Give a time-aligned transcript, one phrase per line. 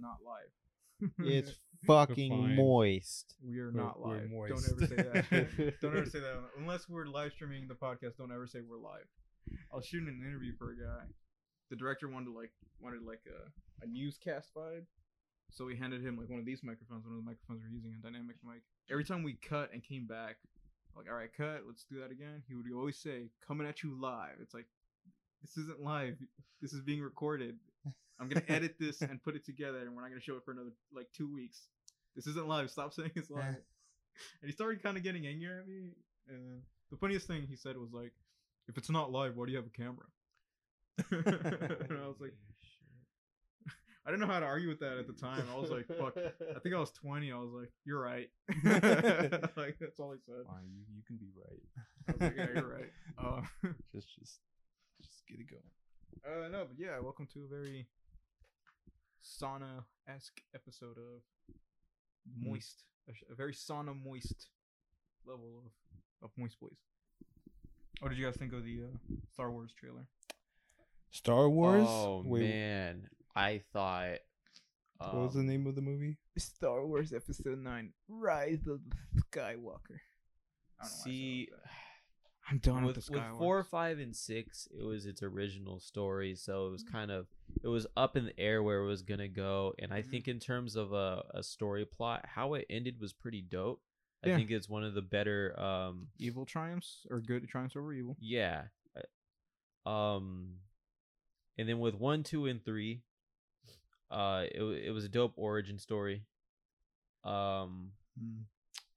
[0.00, 1.10] not live.
[1.20, 1.52] It's
[1.86, 2.56] fucking Fine.
[2.56, 3.34] moist.
[3.42, 4.20] we are We're- not we're live.
[4.22, 4.72] Don't moist.
[4.72, 5.74] ever say that.
[5.80, 8.16] don't ever say that unless we're live streaming the podcast.
[8.18, 9.06] Don't ever say we're live.
[9.72, 11.04] I was shooting an interview for a guy.
[11.70, 12.50] The director wanted to like
[12.80, 14.84] wanted like a, a newscast vibe,
[15.50, 17.94] so we handed him like one of these microphones, one of the microphones we're using,
[17.98, 18.62] a dynamic mic.
[18.90, 20.36] Every time we cut and came back,
[20.96, 22.42] like all right, cut, let's do that again.
[22.48, 24.66] He would always say, "Coming at you live." It's like
[25.42, 26.16] this isn't live.
[26.60, 27.56] This is being recorded.
[28.20, 30.52] I'm gonna edit this and put it together, and we're not gonna show it for
[30.52, 31.68] another like two weeks.
[32.16, 32.70] This isn't live.
[32.70, 33.44] Stop saying it's live.
[34.42, 35.90] and he started kind of getting angry at me.
[36.28, 38.12] And the funniest thing he said was like,
[38.68, 40.06] "If it's not live, why do you have a camera?"
[41.10, 42.34] and I was like,
[44.06, 45.44] I didn't know how to argue with that at the time.
[45.50, 47.32] I was like, "Fuck." I think I was 20.
[47.32, 48.28] I was like, "You're right."
[49.56, 50.44] like that's all he said.
[50.46, 51.62] Fine, you, you can be right.
[52.08, 53.42] I was like, "Yeah, you're right." Uh,
[53.94, 54.40] Just just
[55.00, 55.62] just get it going.
[56.24, 57.86] Uh, no, but yeah, welcome to a very
[59.24, 61.22] sauna esque episode of
[62.38, 64.48] moist, a, sh- a very sauna moist
[65.26, 65.70] level of
[66.22, 66.76] of moist boys.
[68.00, 70.06] What did you guys think of the uh, Star Wars trailer?
[71.10, 71.86] Star Wars.
[71.88, 74.18] Oh Wait, man, I thought.
[74.98, 76.16] what was the um, name of the movie?
[76.38, 78.80] Star Wars Episode Nine: Rise of
[79.14, 79.40] the Skywalker.
[79.40, 79.66] I don't know
[80.78, 81.70] why I said it See, that.
[82.50, 86.66] I'm done with, with, with four, five, and six, it was its original story, so
[86.66, 86.92] it was Mm.
[86.92, 87.26] kind of
[87.62, 89.74] it was up in the air where it was gonna go.
[89.78, 90.10] And I Mhm.
[90.10, 93.82] think in terms of a, a story plot, how it ended was pretty dope.
[94.24, 94.36] I Yeah.
[94.36, 95.58] think it's one of the better.
[95.58, 98.16] Um, evil triumphs or good triumphs over evil.
[98.20, 98.64] yeah.
[99.86, 100.56] Um,
[101.56, 103.02] and then with one, two, and three,
[104.10, 106.24] uh, it it was a dope origin story.
[107.24, 107.92] Um,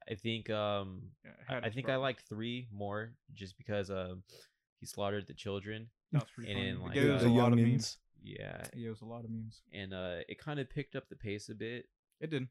[0.09, 4.23] I think um Yeah, I I its think I like three more just because um
[4.79, 5.87] he slaughtered the children.
[6.11, 6.69] That was pretty and funny.
[6.69, 7.59] then, It like, gave uh, a lot of youngins.
[7.59, 7.97] memes.
[8.23, 9.61] Yeah, Yeah, it was a lot of memes.
[9.73, 11.87] and uh it kind of picked up the pace a bit.
[12.19, 12.47] It did.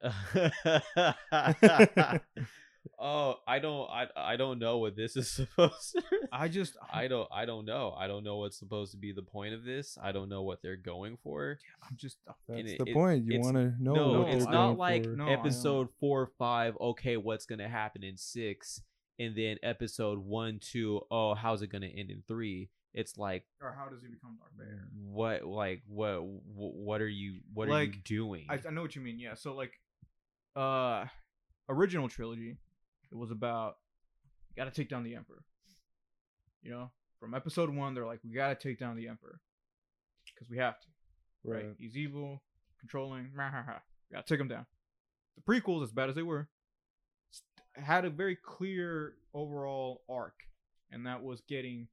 [2.98, 6.02] oh, I don't I I don't know what this is supposed to.
[6.32, 7.94] I just I don't I don't know.
[7.98, 9.98] I don't know what's supposed to be the point of this.
[10.02, 11.58] I don't know what they're going for.
[11.82, 13.24] I'm just That's it- the it- point.
[13.26, 13.94] You want to know.
[13.94, 15.10] no, what it's they're not going like for.
[15.10, 16.76] No, episode four, five.
[16.80, 18.80] Okay, what's gonna happen in six,
[19.18, 21.00] and then episode one, two.
[21.10, 22.70] Oh, how's it gonna end in three?
[22.94, 24.86] It's like or how does he become Darth Vader?
[25.02, 28.44] what, like what, what are you, what are you Like, doing?
[28.50, 29.18] I, I know what you mean.
[29.18, 29.32] Yeah.
[29.32, 29.72] So like,
[30.56, 31.06] uh,
[31.70, 32.58] original trilogy,
[33.12, 33.76] it was about
[34.56, 35.44] got to take down the Emperor.
[36.62, 36.90] You know,
[37.20, 39.40] from episode one, they're like, we got to take down the Emperor
[40.34, 40.86] because we have to.
[41.44, 41.64] Right.
[41.64, 41.74] Right.
[41.78, 42.42] He's evil,
[42.78, 43.30] controlling.
[43.34, 44.66] We gotta take him down.
[45.36, 46.48] The prequels, as bad as they were,
[47.74, 50.34] had a very clear overall arc,
[50.90, 51.88] and that was getting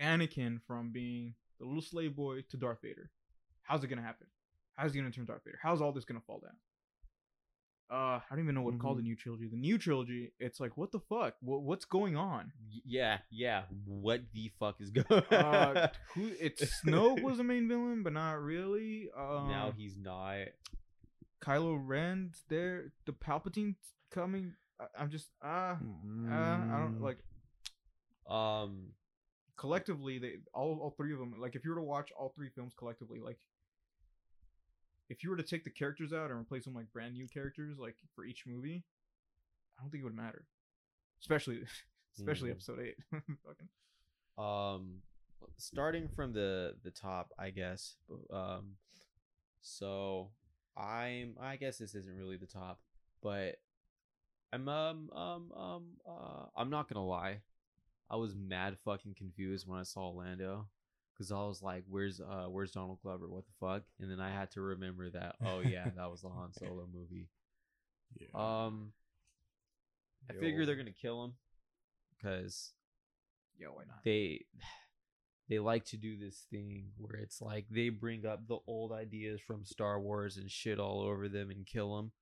[0.00, 3.10] Anakin from being the little slave boy to Darth Vader.
[3.62, 4.26] How's it gonna happen?
[4.76, 5.58] How's he gonna turn Darth Vader?
[5.62, 6.56] How's all this gonna fall down?
[7.90, 9.46] Uh, I don't even know what to call the new trilogy.
[9.46, 11.34] The new trilogy, it's like, what the fuck?
[11.40, 12.50] What, what's going on?
[12.84, 13.64] Yeah, yeah.
[13.84, 15.22] What the fuck is going?
[15.30, 16.30] Uh, who?
[16.40, 19.10] It's Snoke was the main villain, but not really.
[19.16, 20.46] Um, now he's not.
[21.42, 22.92] Kylo Ren's there.
[23.04, 23.76] The Palpatine's
[24.10, 24.54] coming.
[24.80, 27.02] I, I'm just ah, uh, I don't Mm.
[27.02, 27.18] like
[28.34, 28.92] Um,
[29.56, 30.18] collectively.
[30.18, 31.34] They all all three of them.
[31.38, 33.38] Like if you were to watch all three films collectively, like
[35.08, 37.78] if you were to take the characters out and replace them like brand new characters,
[37.78, 38.84] like for each movie,
[39.78, 40.46] I don't think it would matter.
[41.20, 41.60] Especially,
[42.18, 42.52] especially Mm.
[42.52, 42.96] episode eight.
[43.44, 43.68] Fucking
[44.36, 44.96] um
[45.58, 47.96] starting from the the top i guess
[48.32, 48.72] um
[49.60, 50.30] so
[50.76, 52.80] i'm i guess this isn't really the top
[53.22, 53.56] but
[54.52, 57.38] i'm um um um uh i'm not gonna lie
[58.10, 60.66] i was mad fucking confused when i saw lando
[61.14, 64.30] because i was like where's uh where's donald glover what the fuck and then i
[64.30, 67.28] had to remember that oh yeah that was the han solo movie
[68.18, 68.28] Yeah.
[68.34, 68.92] um
[70.30, 71.34] i figure they're gonna kill him
[72.16, 72.72] because
[73.58, 74.02] yeah, why not?
[74.04, 74.44] they
[75.48, 79.40] they like to do this thing where it's like they bring up the old ideas
[79.46, 82.12] from Star Wars and shit all over them and kill them.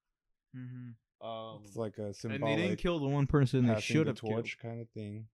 [0.56, 1.26] Mm-hmm.
[1.26, 2.43] Um, It's like a symbolic.
[2.43, 4.32] And they didn't kill the one person they should have killed.
[4.34, 5.26] torch kind of thing.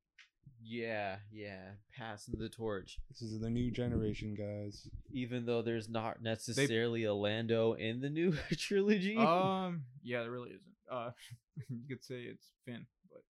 [0.62, 2.98] Yeah, yeah, passing the torch.
[3.10, 4.88] This is the new generation, guys.
[5.10, 9.16] Even though there's not necessarily a Lando in the new trilogy.
[9.16, 10.62] Um, yeah, there really isn't.
[10.90, 11.10] Uh,
[11.68, 13.22] you could say it's Finn, but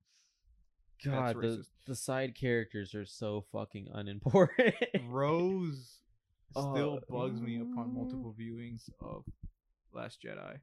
[1.04, 4.74] God, the, the side characters are so fucking unimportant.
[5.08, 5.98] Rose
[6.52, 9.24] still Uh, bugs me upon multiple viewings of
[9.92, 10.58] Last Jedi,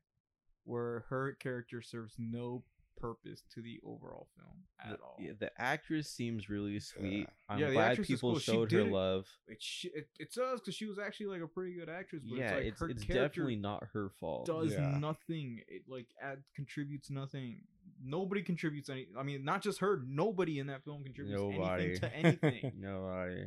[0.63, 2.63] where her character serves no
[3.00, 5.18] purpose to the overall film at The, all.
[5.19, 7.27] yeah, the actress seems really sweet.
[7.50, 8.39] I'm Yeah, the glad actress is people cool.
[8.39, 9.25] She showed her it- love.
[9.47, 12.38] It, sh- it, it does because she was actually like a pretty good actress, but
[12.38, 14.45] yeah, it's like it's her it's definitely not her fault.
[14.47, 14.97] does Yeah.
[14.97, 15.62] nothing.
[15.68, 17.62] It like add contributes nothing.
[18.03, 19.07] Nobody contributes any.
[19.18, 20.01] I mean, not just her.
[20.07, 21.83] Nobody in that film contributes Nobody.
[21.86, 22.71] anything to anything.
[22.80, 23.45] Nobody.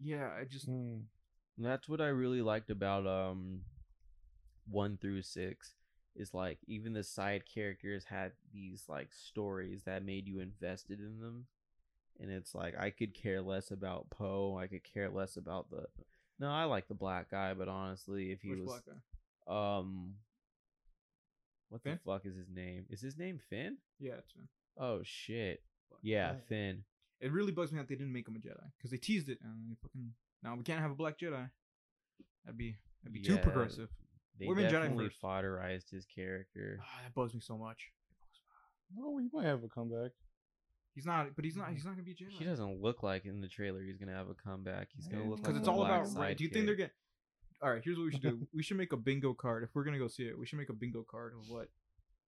[0.00, 1.02] yeah, I just Mm.
[1.58, 3.60] That's what I really liked about um
[4.68, 5.74] one through six
[6.14, 11.20] is like even the side characters had these like stories that made you invested in
[11.20, 11.46] them.
[12.20, 14.58] And it's like I could care less about Poe.
[14.58, 15.86] I could care less about the
[16.38, 19.80] No, I like the black guy, but honestly if he which was black guy?
[19.80, 20.14] um
[21.70, 21.98] what Finn?
[22.04, 22.84] the fuck is his name?
[22.90, 23.78] Is his name Finn?
[23.98, 24.48] Yeah, it's fine.
[24.78, 25.62] Oh shit.
[26.02, 26.38] Yeah, guy.
[26.48, 26.84] Finn.
[27.20, 29.38] It really bugs me that they didn't make him a Jedi because they teased it
[29.42, 30.10] and they fucking
[30.42, 31.48] now we can't have a black Jedi.
[32.44, 33.88] That'd be that'd be too progressive.
[34.38, 35.22] They Women Jedi definitely first.
[35.22, 36.78] fodderized his character.
[36.82, 37.90] Ah, that bugs me so much.
[38.98, 40.12] Oh, he might have a comeback.
[40.94, 41.70] He's not, but he's not.
[41.70, 42.30] He's not gonna be a Jedi.
[42.30, 44.88] He doesn't look like in the trailer he's gonna have a comeback.
[44.94, 46.36] He's gonna Yeah, look because like it's all about right.
[46.36, 46.90] Do you think they're gonna?
[47.62, 48.46] All right, here's what we should do.
[48.54, 50.38] we should make a bingo card if we're gonna go see it.
[50.38, 51.68] We should make a bingo card of what,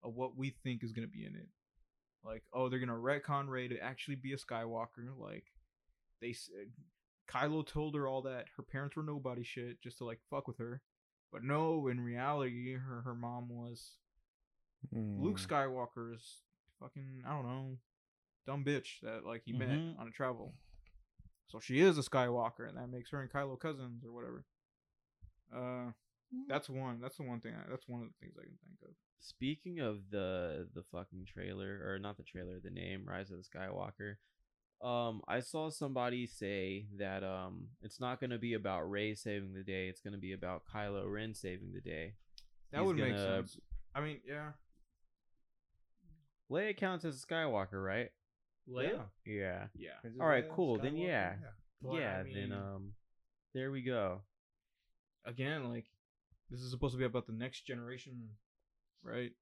[0.02, 1.48] of what we think is gonna be in it.
[2.24, 5.08] Like, oh, they're gonna retcon Rey to actually be a Skywalker.
[5.18, 5.44] Like,
[6.22, 6.68] they said
[7.28, 10.56] Kylo told her all that her parents were nobody shit just to like fuck with
[10.58, 10.80] her,
[11.34, 13.98] but no, in reality, her her mom was
[14.92, 15.46] Luke Mm.
[15.48, 16.42] Skywalker's
[16.78, 17.78] fucking I don't know,
[18.46, 19.98] dumb bitch that like he met Mhm.
[19.98, 20.54] on a travel.
[21.48, 24.44] So she is a Skywalker, and that makes her and Kylo cousins or whatever.
[25.54, 25.92] Uh,
[26.48, 27.00] that's one.
[27.00, 27.54] That's the one thing.
[27.54, 28.94] I, that's one of the things I can think of.
[29.20, 33.44] Speaking of the the fucking trailer, or not the trailer, the name Rise of the
[33.58, 34.16] Skywalker.
[34.84, 39.62] Um, I saw somebody say that um, it's not gonna be about Rey saving the
[39.62, 39.88] day.
[39.88, 42.12] It's gonna be about Kylo Ren saving the day.
[42.70, 43.58] That He's would make gonna- sense.
[43.94, 44.50] I mean, yeah.
[46.50, 48.10] Leia counts as a Skywalker, right?
[48.68, 49.04] Leia.
[49.24, 49.68] Yeah.
[49.74, 49.92] Yeah.
[50.20, 51.34] All right, cool, then yeah.
[51.82, 52.22] But, I yeah.
[52.32, 52.92] then um,
[53.54, 54.20] there we go.
[55.24, 55.86] Again, like
[56.50, 58.28] this is supposed to be about the next generation,
[59.02, 59.32] right?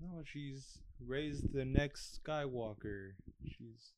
[0.00, 3.12] No, she's raised the next Skywalker.
[3.44, 3.92] She's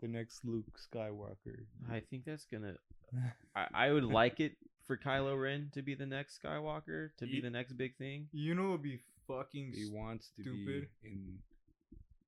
[0.00, 1.66] the next Luke Skywalker.
[1.90, 2.74] I think that's gonna.
[3.56, 4.56] I, I would like it
[4.86, 8.28] for Kylo Ren to be the next Skywalker, to be Ye- the next big thing.
[8.32, 9.72] You know, it'd be fucking.
[9.74, 10.88] he st- wants to stupid.
[11.02, 11.38] be in.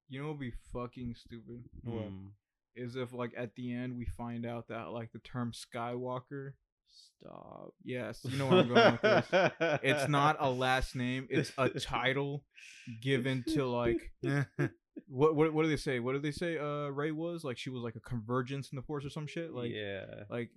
[0.09, 1.65] you know, it'd be fucking stupid.
[1.85, 2.05] What?
[2.05, 2.27] Hmm.
[2.75, 6.53] Is if like at the end we find out that like the term Skywalker.
[6.91, 7.73] Stop.
[7.85, 9.53] Yes, you know where I'm going with this.
[9.83, 11.27] It's not a last name.
[11.31, 12.45] It's a title
[13.03, 14.13] given to like
[15.09, 15.99] what what what do they say?
[15.99, 16.59] What do they say?
[16.59, 19.53] Uh, Rey was like she was like a convergence in the force or some shit.
[19.53, 20.05] Like yeah.
[20.31, 20.51] like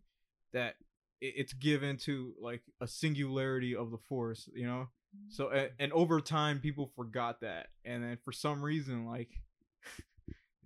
[0.53, 0.75] that.
[1.21, 4.49] It, it's given to like a singularity of the force.
[4.53, 4.87] You know.
[5.29, 9.29] So and, and over time people forgot that, and then for some reason like.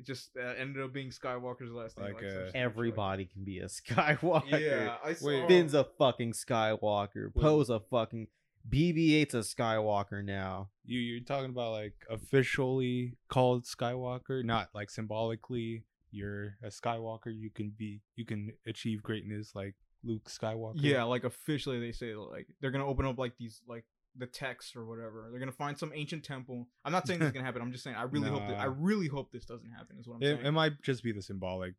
[0.04, 2.14] It just uh, ended up being Skywalker's last name.
[2.14, 2.58] Like, some uh, like that.
[2.58, 4.60] Everybody can be a Skywalker.
[4.60, 5.28] Yeah, I saw.
[5.28, 5.48] Wait.
[5.48, 7.32] Finn's a fucking Skywalker.
[7.34, 7.42] Wait.
[7.42, 8.28] Poe's a fucking.
[8.70, 10.70] BB-8's a Skywalker now.
[10.86, 15.84] You you're talking about like officially called Skywalker, not like symbolically.
[16.12, 17.28] You're a Skywalker.
[17.28, 18.02] You can be.
[18.16, 20.76] You can achieve greatness like Luke Skywalker.
[20.76, 23.86] Yeah, like officially they say like they're gonna open up like these like
[24.16, 25.28] the text or whatever.
[25.32, 26.68] They're gonna find some ancient temple.
[26.86, 27.62] I'm not saying this is gonna happen.
[27.62, 29.98] I'm just saying I really hope that I really hope this doesn't happen.
[30.00, 30.46] Is what I'm It, saying.
[30.46, 31.74] it might just be the symbolic.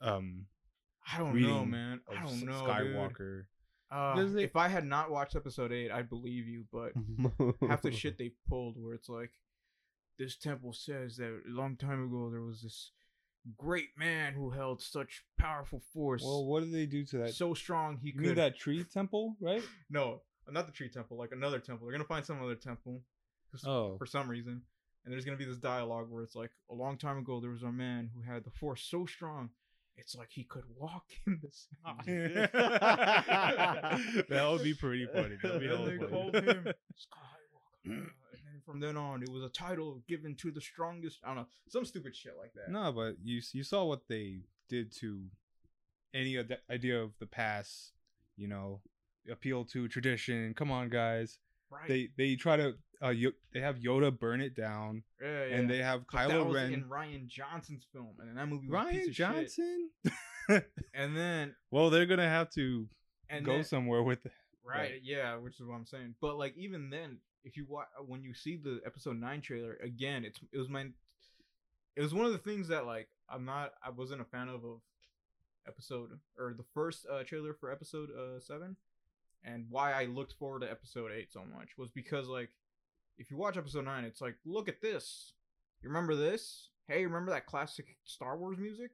[0.00, 0.46] Um,
[1.12, 2.00] I don't know, man.
[2.10, 3.44] I don't know, Skywalker.
[3.90, 6.64] Uh, it- if I had not watched episode eight, I'd believe you.
[6.72, 6.92] But
[7.68, 9.30] half the shit they pulled, where it's like,
[10.18, 12.90] this temple says that a long time ago there was this
[13.56, 17.34] great man who held such powerful force, Well, what did they do to that?
[17.34, 18.22] so strong he you could.
[18.22, 19.62] mean that tree temple, right?
[19.90, 20.20] No,
[20.52, 21.16] not the tree temple.
[21.16, 21.86] Like another temple.
[21.86, 23.02] They're gonna find some other temple,
[23.64, 24.62] Oh, for some reason.
[25.04, 27.62] And there's gonna be this dialogue where it's like, a long time ago there was
[27.62, 29.50] a man who had the force so strong,
[29.96, 32.48] it's like he could walk in the sky.
[34.28, 35.36] that would be pretty funny.
[35.42, 36.10] That'd be and they funny.
[36.10, 37.84] called him Skywalker.
[37.84, 38.10] and
[38.44, 41.18] then from then on, it was a title given to the strongest.
[41.24, 42.70] I don't know, some stupid shit like that.
[42.70, 45.22] No, but you you saw what they did to
[46.14, 46.38] any
[46.70, 47.92] idea of the past.
[48.36, 48.80] You know,
[49.30, 50.54] appeal to tradition.
[50.54, 51.38] Come on, guys.
[51.70, 51.88] right?
[51.88, 55.56] They they try to uh Yo- they have Yoda burn it down, yeah, yeah.
[55.56, 56.72] and they have But that Kylo was Ren.
[56.74, 59.12] in Rian Johnson's film, and then that movie was a piece Rian.
[59.12, 59.90] Johnson.
[60.94, 62.88] And then well, they're gonna have to
[63.28, 64.32] and go then, somewhere with it.
[64.64, 66.14] Right, yeah, which is what I'm saying.
[66.20, 70.24] But like even then, if you watch when you see the episode nine trailer again,
[70.24, 70.86] it's it was my
[71.96, 74.64] it was one of the things that like I'm not I wasn't a fan of
[74.64, 74.80] of
[75.68, 78.76] episode or the first uh, trailer for episode uh seven,
[79.44, 82.50] and why I looked forward to episode eight so much was because like
[83.18, 85.32] if you watch episode nine, it's like, look at this.
[85.82, 86.68] You remember this?
[86.88, 88.90] Hey, remember that classic Star Wars music?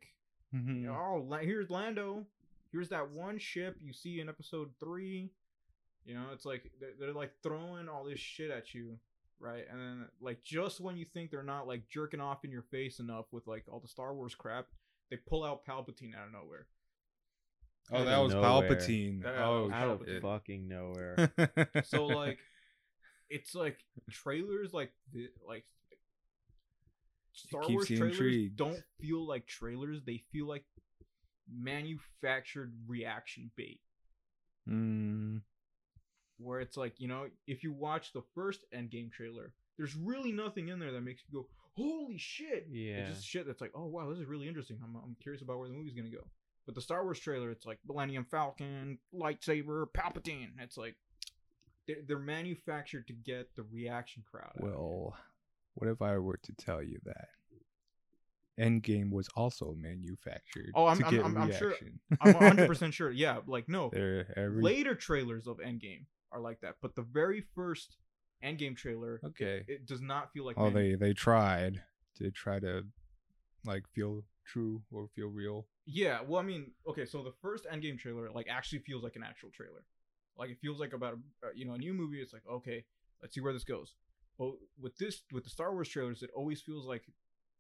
[0.54, 0.86] Mhm.
[0.88, 2.26] Oh, here's Lando.
[2.72, 5.30] Here's that one ship you see in episode three.
[6.04, 8.98] You know, it's like they're, they're like throwing all this shit at you,
[9.40, 9.64] right?
[9.70, 12.98] And then like just when you think they're not like jerking off in your face
[13.00, 14.66] enough with like all the Star Wars crap,
[15.10, 16.66] they pull out Palpatine out of nowhere.
[17.92, 18.68] Oh, that was nowhere.
[18.68, 19.22] Palpatine.
[19.22, 20.22] That oh, was Out of Palpatine.
[20.22, 21.32] fucking nowhere.
[21.84, 22.38] So like,
[23.30, 23.78] it's like
[24.10, 25.64] trailers like the like.
[27.32, 28.56] Star keeps Wars you trailers intrigued.
[28.56, 30.64] don't feel like trailers; they feel like
[31.54, 33.80] manufactured reaction bait.
[34.68, 35.42] Mm,
[36.38, 40.68] where it's like you know if you watch the first Endgame trailer, there's really nothing
[40.68, 42.66] in there that makes you go holy shit.
[42.70, 43.08] Yeah.
[43.08, 44.78] It's just shit that's like oh wow this is really interesting.
[44.82, 46.24] I'm I'm curious about where the movie's gonna go.
[46.66, 50.50] But the Star Wars trailer, it's like Millennium Falcon, lightsaber, Palpatine.
[50.60, 50.96] It's like
[51.86, 54.50] they're, they're manufactured to get the reaction crowd.
[54.56, 54.60] out.
[54.62, 55.16] well,
[55.74, 57.28] what if I were to tell you that
[58.58, 62.00] Endgame was also manufactured Oh, I'm- to I'm- get I'm- I'm sure- reaction?
[62.20, 63.10] I'm 100 percent sure.
[63.10, 67.96] Yeah, like no, every later trailers of Endgame are like that, but the very first
[68.42, 69.64] Endgame trailer, okay.
[69.68, 70.56] it does not feel like.
[70.58, 71.82] Oh, manu- they they tried
[72.16, 72.84] to try to
[73.66, 75.66] like feel true or feel real.
[75.86, 79.22] Yeah, well, I mean, okay, so the first Endgame trailer like actually feels like an
[79.22, 79.84] actual trailer.
[80.38, 82.20] Like it feels like about a, uh, you know a new movie.
[82.20, 82.84] It's like okay,
[83.22, 83.94] let's see where this goes.
[84.38, 87.02] But with this with the Star Wars trailers, it always feels like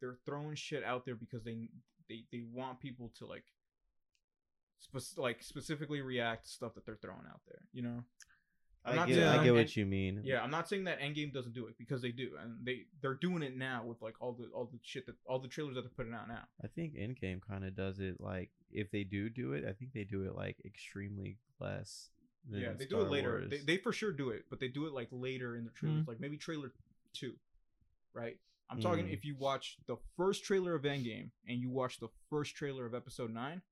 [0.00, 1.68] they're throwing shit out there because they
[2.08, 3.44] they they want people to like
[4.78, 7.62] spec- like specifically react to stuff that they're throwing out there.
[7.72, 8.04] You know?
[8.86, 10.20] I'm I not get, saying- I get and- what you mean.
[10.24, 13.14] Yeah, I'm not saying that Endgame doesn't do it because they do, and they they're
[13.14, 15.82] doing it now with like all the all the shit that all the trailers that
[15.82, 16.42] they're putting out now.
[16.64, 19.92] I think Endgame kind of does it like if they do do it, I think
[19.92, 22.10] they do it like extremely less.
[22.48, 23.30] Than yeah, they do it later.
[23.40, 23.50] Wars.
[23.50, 26.06] They, they for sure do it, but they do it like later in the trailers,
[26.06, 26.70] like maybe trailer
[27.12, 27.32] two,
[28.14, 28.38] right?
[28.70, 29.12] I'm talking Mm.
[29.12, 32.94] if you watch the first trailer of Endgame and you watch the first trailer of
[32.94, 33.62] Episode Nine.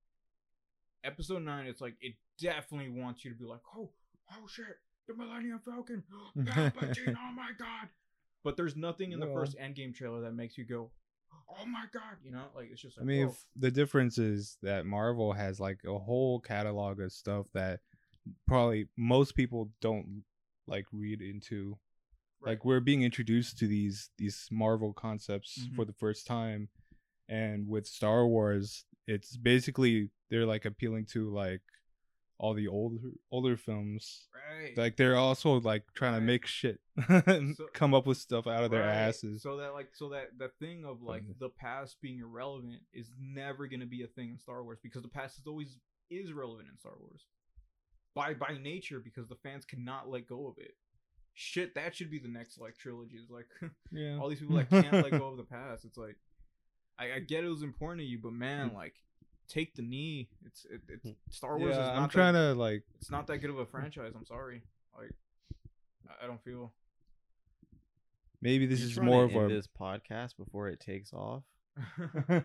[1.05, 3.91] Episode Nine, it's like it definitely wants you to be like, oh,
[4.33, 6.03] oh shit, the Millennium Falcon,
[6.39, 7.89] Palpatine, oh my god.
[8.43, 10.91] But there's nothing in the Well- first Endgame trailer that makes you go,
[11.59, 14.57] oh my god, you know, like it's just Like, I mean, if the difference is
[14.63, 17.81] that Marvel has like a whole catalog of stuff that
[18.47, 20.25] probably most people don't
[20.67, 21.79] like read into.
[22.41, 22.51] Right.
[22.53, 25.75] Like we're being introduced to these these Marvel concepts Mhm.
[25.77, 26.69] for the first time,
[27.29, 31.63] and with Star Wars, it's basically they're like appealing to like
[32.39, 32.99] all the older
[33.31, 34.27] older films.
[34.35, 34.77] right.
[34.77, 36.21] Like they're also like trying Right.
[36.21, 39.43] to make shit So- come up with stuff out of their asses.
[39.43, 43.67] So that like so that the thing of like the past being irrelevant is never
[43.67, 45.79] gonna be a thing in Star Wars because the past is always
[46.11, 47.27] is relevant in Star Wars.
[48.15, 50.75] By by nature, because the fans cannot let go of it.
[51.37, 53.17] Shit, that should be the next like trilogy.
[53.17, 53.49] Is like
[53.93, 54.19] yeah.
[54.21, 55.85] all these people that can't let go of the past.
[55.85, 56.17] It's like
[56.99, 58.75] I, I get it was important to you, but man, mm.
[58.75, 58.95] like
[59.49, 60.29] take the knee.
[60.47, 61.13] It's it, it's hmm.
[61.31, 63.59] Star Wars is yeah, not I'm that, trying to like it's not that good of
[63.59, 64.13] a franchise.
[64.17, 64.63] I'm sorry.
[64.97, 65.11] Like
[66.09, 66.73] I- I don't feel
[68.41, 71.43] maybe this You is more to of end a this podcast before it takes off.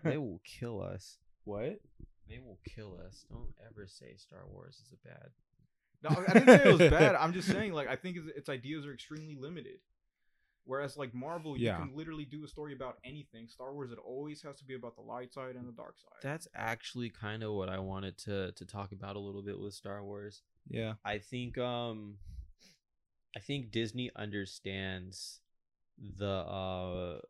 [0.03, 1.17] They will kill us.
[1.43, 1.79] what?
[2.27, 3.25] They will kill us.
[3.29, 5.29] Don't ever say Star Wars is a bad.
[6.01, 7.15] No, I didn't say it was bad.
[7.15, 9.79] I'm just saying, like, I think its, its ideas are extremely limited.
[10.69, 11.79] Whereas, like Marvel, you Yeah.
[11.79, 13.47] can literally do a story about anything.
[13.47, 16.19] Star Wars, it always has to be about the light side and the dark side.
[16.21, 19.73] That's actually kind of what I wanted to to talk about a little bit with
[19.73, 20.43] Star Wars.
[20.67, 20.93] Yeah.
[21.03, 22.19] I think um
[23.35, 25.41] I think Disney understands
[25.97, 27.21] the uh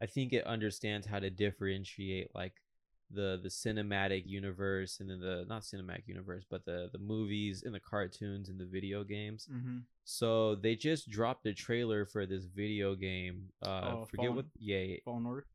[0.00, 2.54] I think it understands how to differentiate like
[3.10, 7.74] the the cinematic universe and then the not cinematic universe but the the movies and
[7.74, 9.48] the cartoons and the video games.
[9.52, 9.78] mm-hmm.
[10.04, 13.48] So they just dropped a trailer for this video game.
[13.62, 15.46] Uh Oh, forget Fallen- what yeah, Fallen Order.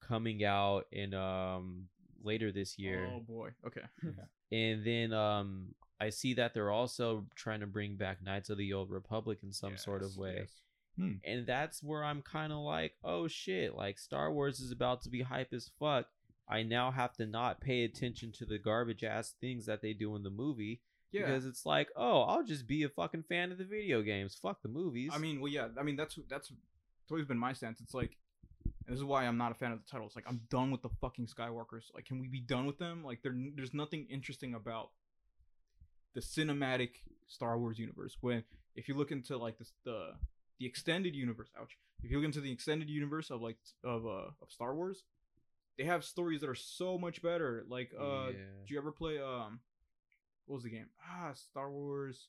[0.00, 1.88] coming out in um
[2.22, 3.50] later this year Oh boy.
[3.66, 3.82] Okay.
[4.52, 8.72] and then um I see that they're also trying to bring back Knights of the
[8.72, 10.36] Old Republic in some sort of way.
[10.38, 10.62] yes.
[11.24, 15.08] And that's where I'm kind of like, oh shit, like Star Wars is about to
[15.10, 16.06] be hype as fuck.
[16.48, 20.16] I now have to not pay attention to the garbage ass things that they do
[20.16, 20.80] in the movie
[21.12, 21.26] Yeah.
[21.26, 24.34] because it's like, oh, I'll just be a fucking fan of the video games.
[24.40, 25.10] Fuck the movies.
[25.12, 25.68] I mean, well, yeah.
[25.78, 27.80] I mean, that's that's it's always been my stance.
[27.80, 28.16] It's like,
[28.86, 30.14] and this is why I'm not a fan of the titles.
[30.16, 31.84] Like I'm done with the fucking Skywalkers.
[31.94, 33.04] Like, can we be done with them?
[33.04, 34.90] Like, there, there's nothing interesting about
[36.14, 36.90] the cinematic
[37.26, 38.16] Star Wars universe.
[38.20, 38.42] When
[38.74, 40.12] if you look into like this, the
[40.58, 41.76] the extended universe, ouch.
[42.02, 45.04] If you look into the extended universe of like of uh of Star Wars,
[45.78, 47.64] they have stories that are so much better.
[47.68, 48.32] Like, uh, Yeah.
[48.60, 49.60] did you ever play um,
[50.46, 50.88] what was the game?
[51.02, 52.28] Ah, Star Wars.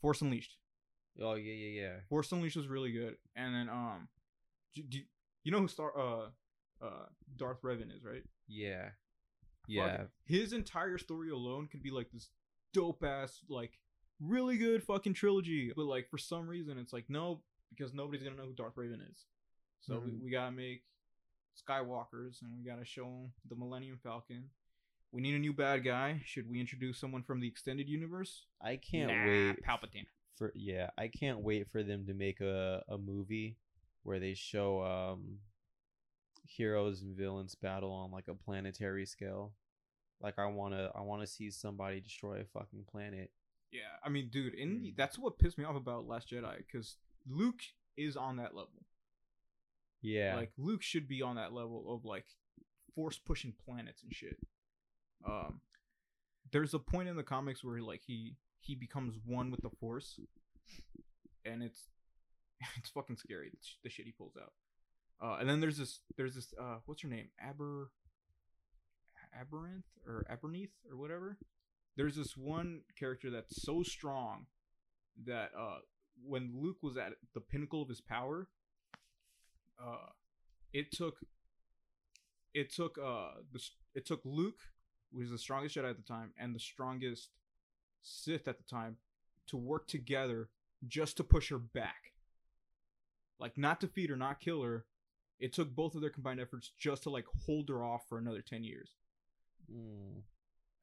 [0.00, 0.56] Force Unleashed.
[1.20, 1.96] Oh yeah, yeah, yeah.
[2.08, 4.08] Force Unleashed was really good, and then um,
[4.74, 4.98] do, do
[5.44, 6.26] you know who Star uh
[6.84, 8.24] uh Darth Revan is right?
[8.48, 8.86] Yeah.
[8.86, 10.04] Fuck, Yeah.
[10.26, 12.28] his entire story alone could be like this
[12.72, 13.78] dope ass like
[14.20, 18.36] really good fucking trilogy, but like for some reason it's like no because nobody's gonna
[18.36, 19.24] know who Darth Revan is,
[19.80, 20.20] so we, Mhm.
[20.24, 20.84] we gotta make
[21.56, 24.50] Skywalkers and we gotta show 'em the Millennium Falcon.
[25.12, 26.22] We need a new bad guy.
[26.24, 28.46] Should we introduce someone from the extended universe?
[28.60, 30.06] I can't Nah, wait Palpatine.
[30.34, 33.56] for yeah, I can't wait for them to make a, a movie
[34.02, 35.38] where they show um
[36.46, 39.54] heroes and villains battle on like a planetary scale.
[40.20, 43.30] Like I wanna I wanna see somebody destroy a fucking planet.
[43.70, 44.96] Yeah, I mean, dude, in the, Mm.
[44.96, 46.96] that's what pissed me off about Last Jedi because
[47.26, 47.60] Luke
[47.96, 48.84] is on that level.
[50.04, 50.36] Yeah.
[50.36, 52.26] Like Luke should be on that level of like
[52.94, 54.36] force pushing planets and shit.
[55.26, 55.60] Um,
[56.52, 60.20] there's a point in the comics where like he he becomes one with the force,
[61.44, 61.88] and it's
[62.76, 64.52] it's fucking scary the, sh- the shit he pulls out.
[65.22, 67.90] Uh, and then there's this there's this uh what's her name Aber
[69.34, 71.38] Aberranth or Aberneath or whatever.
[71.96, 74.46] There's this one character that's so strong
[75.24, 75.78] that uh
[76.22, 78.48] when Luke was at the pinnacle of his power,
[79.82, 80.10] uh
[80.72, 81.18] it took
[82.52, 83.60] it took uh the,
[83.94, 84.60] it took Luke,
[85.12, 87.30] who was the strongest Jedi at the time, and the strongest
[88.02, 88.96] Sith at the time,
[89.48, 90.50] to work together
[90.86, 92.12] just to push her back.
[93.38, 94.84] Like not defeat her, not kill her.
[95.40, 98.42] It took both of their combined efforts just to like hold her off for another
[98.42, 98.90] ten years.
[99.72, 100.22] Mm.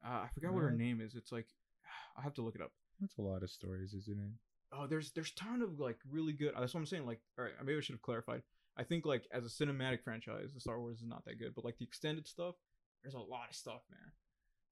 [0.04, 1.14] Uh, I forgot what her name is.
[1.14, 1.46] It's like
[2.16, 2.72] I have to look it up.
[3.00, 4.32] That's a lot of stories, isn't it?
[4.72, 6.52] Oh, there's there's ton of like really good.
[6.58, 7.06] That's what I'm saying.
[7.06, 8.42] Like, all right, maybe I should have clarified.
[8.76, 11.64] I think like as a cinematic franchise, the Star Wars is not that good, but
[11.64, 12.54] like the extended stuff,
[13.02, 14.12] there's a lot of stuff, man.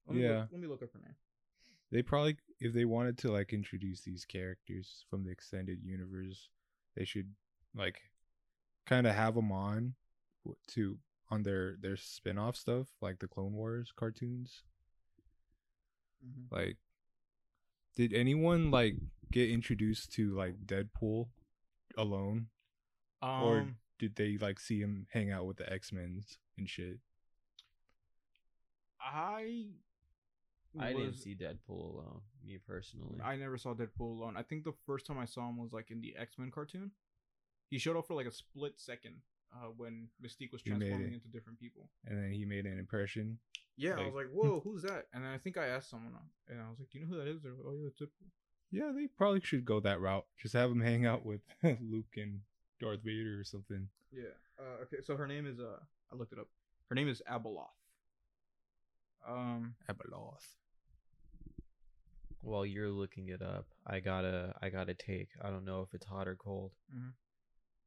[0.07, 0.40] Let me Yeah.
[0.40, 1.16] Look, let me look up her name.
[1.92, 6.49] They probably, if they wanted to like introduce these characters from the extended universe,
[6.97, 7.35] they should
[7.75, 8.00] like
[8.87, 9.95] kind of have them on
[10.69, 10.99] to
[11.30, 14.63] on their their spin-off stuff like the Clone Wars cartoons.
[16.50, 16.76] Like,
[17.97, 18.97] did anyone like
[19.32, 21.28] get introduced to like Deadpool
[21.97, 22.49] alone,
[23.23, 23.67] Um, or
[24.00, 26.23] did they like see him hang out with the X Men
[26.58, 26.99] and shit?
[29.00, 29.67] I
[30.78, 33.21] I didn't see Deadpool alone, me personally.
[33.23, 34.36] I never saw Deadpool alone.
[34.36, 36.93] I think the first time I saw him was like in the X Men cartoon.
[37.69, 39.17] He showed up for like a split second
[39.54, 41.91] uh, when Mystique was transforming into different people.
[42.06, 43.39] And then he made an impression.
[43.76, 46.52] Yeah, I was like, "Whoa, who's that?" And then I think I asked someone, uh,
[46.52, 48.30] and I was like, "Do you know who that is?" They're like, "Oh yeah, Deadpool."
[48.71, 50.26] Yeah, they probably should go that route.
[50.39, 52.41] Just have him hang out with Luke and
[52.80, 53.88] Darth Vader or something.
[54.12, 54.34] Yeah.
[54.58, 55.78] Uh, okay, so her name is uh,
[56.12, 56.49] I looked it up.
[56.88, 57.69] Her name is Abeloth.
[59.28, 60.47] Um, Abeloth.
[62.43, 65.28] While you're looking it up, I gotta, I gotta take.
[65.45, 66.73] I don't know if it's hot or cold.
[66.95, 67.12] Mhm.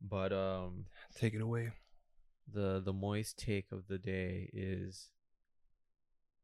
[0.02, 1.72] But um Take it away.
[2.52, 5.10] the the moist take of the day is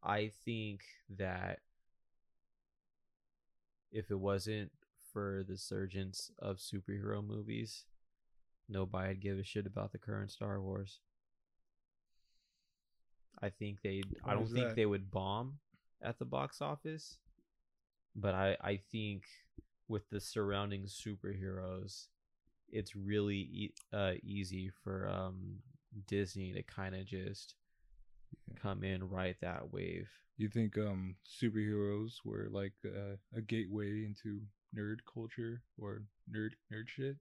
[0.01, 0.81] I think
[1.17, 1.59] that
[3.91, 4.71] if it wasn't
[5.11, 7.85] for the surgence of superhero movies,
[8.69, 10.99] nobody'd give a shit about the current Star Wars.
[13.41, 14.75] I think they I don't think that?
[14.75, 15.59] they would bomb
[16.01, 17.17] at the box office,
[18.15, 19.23] but I I think
[19.87, 22.07] with the surrounding superheroes,
[22.69, 25.59] it's really e- uh, easy for um
[26.07, 27.55] Disney to kind of just
[28.61, 30.09] come in right that wave.
[30.37, 34.41] You think um superheroes were like uh, a gateway into
[34.75, 37.17] nerd culture or nerd nerd shit?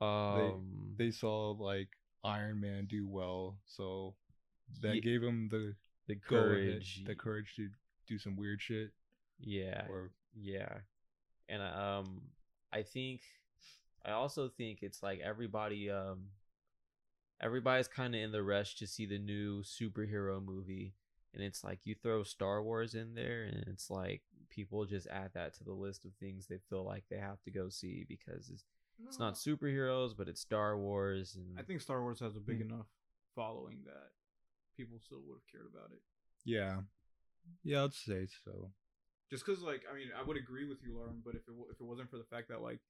[0.00, 1.88] Um, They saw like
[2.24, 4.14] Iron Man do well, so
[4.80, 5.74] that Ye- gave him the
[6.06, 7.70] the go ahead- courage, the courage to
[8.06, 8.92] do some weird shit.
[9.40, 10.80] yeah, Or yeah,
[11.48, 12.22] and um,
[12.72, 13.22] I think
[14.04, 16.30] I also think it's like everybody um,
[17.40, 20.94] everybody's kind of in the rush to see the new superhero movie,
[21.32, 25.30] and it's like you throw Star Wars in there, and it's like people just add
[25.34, 28.50] that to the list of things they feel like they have to go see because
[28.50, 28.64] it's
[29.06, 32.60] it's not superheroes, but it's Star Wars, and I think Star Wars has a big
[32.60, 32.70] Hmm.
[32.70, 32.86] enough
[33.34, 34.12] following that
[34.76, 36.00] people still would have cared about it.
[36.44, 36.80] yeah,
[37.62, 38.70] yeah, I'd say so.
[39.30, 41.66] Just because, like, I mean, I would agree with you, Lauren, but if it wa-
[41.70, 42.80] if it wasn't for the fact that like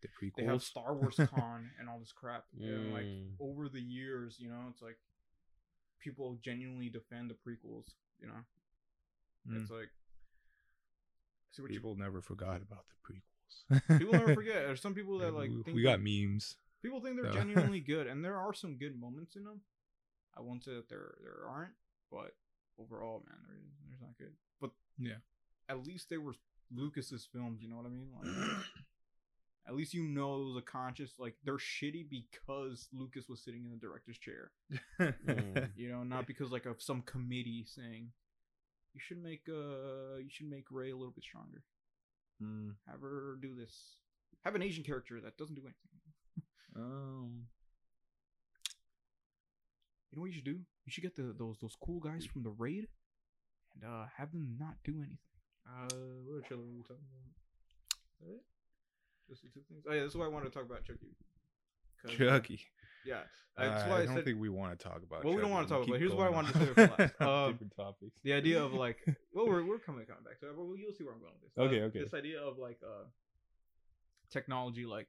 [0.00, 0.62] The they have prequels.
[0.62, 3.36] Star Wars Con and all this crap, and like Mm.
[3.38, 4.98] over the years, you know, it's like
[6.00, 7.94] people genuinely defend the prequels.
[8.20, 8.44] You know,
[9.48, 9.60] Mm.
[9.62, 9.90] it's like
[11.52, 13.31] see what you People never forgot about the prequels.
[13.98, 14.54] people never forget.
[14.66, 16.56] There's some people that like we, think we got memes.
[16.82, 19.60] people think they're So- genuinely good, and there are some good moments in them.
[20.36, 21.72] I won't say that there there aren't,
[22.10, 22.34] but
[22.78, 23.56] overall, man, there
[23.88, 24.32] there's not good.
[24.60, 25.20] But Yeah.
[25.68, 26.34] at least they were
[26.74, 27.60] Lucas's films.
[27.62, 28.08] You know what I mean?
[28.16, 28.56] Like,
[29.64, 33.64] At least you know it was a conscious like they're shitty because Lucas was sitting
[33.64, 34.50] in the director's chair.
[35.00, 35.70] Mm.
[35.76, 38.10] You know, not because like of some committee saying
[38.92, 41.62] you should make uh you should make Rey a little bit stronger.
[42.42, 43.96] Mm, Have her do this.
[44.44, 46.44] Have an Asian character that doesn't do anything.
[46.76, 47.46] um,
[50.10, 50.58] You know what you should do?
[50.84, 52.86] You should get the those those cool guys from the raid
[53.74, 55.18] and uh have them not do anything.
[55.66, 55.88] Uh
[56.26, 57.32] what trailer were we talking about?
[58.20, 58.42] Is that it?
[59.30, 59.84] Just the two things?
[59.88, 61.14] Oh yeah, that's why I wanted to talk about Chucky.
[62.04, 62.60] uh, Chucky.
[63.06, 63.20] Yeah.
[63.56, 65.24] Uh, That's I why I, don't said think we want to talk about.
[65.24, 65.98] Well, we don't wanna talk about.
[65.98, 67.14] Here's what I wanted to say for last.
[67.20, 68.20] Um, different topics.
[68.24, 68.96] the idea of like
[69.34, 71.54] well we're we're coming coming back to it, but you'll see where I'm going with
[71.54, 71.64] this.
[71.64, 71.98] Okay, Uh, okay.
[72.00, 73.04] This idea of like uh
[74.30, 75.08] technology like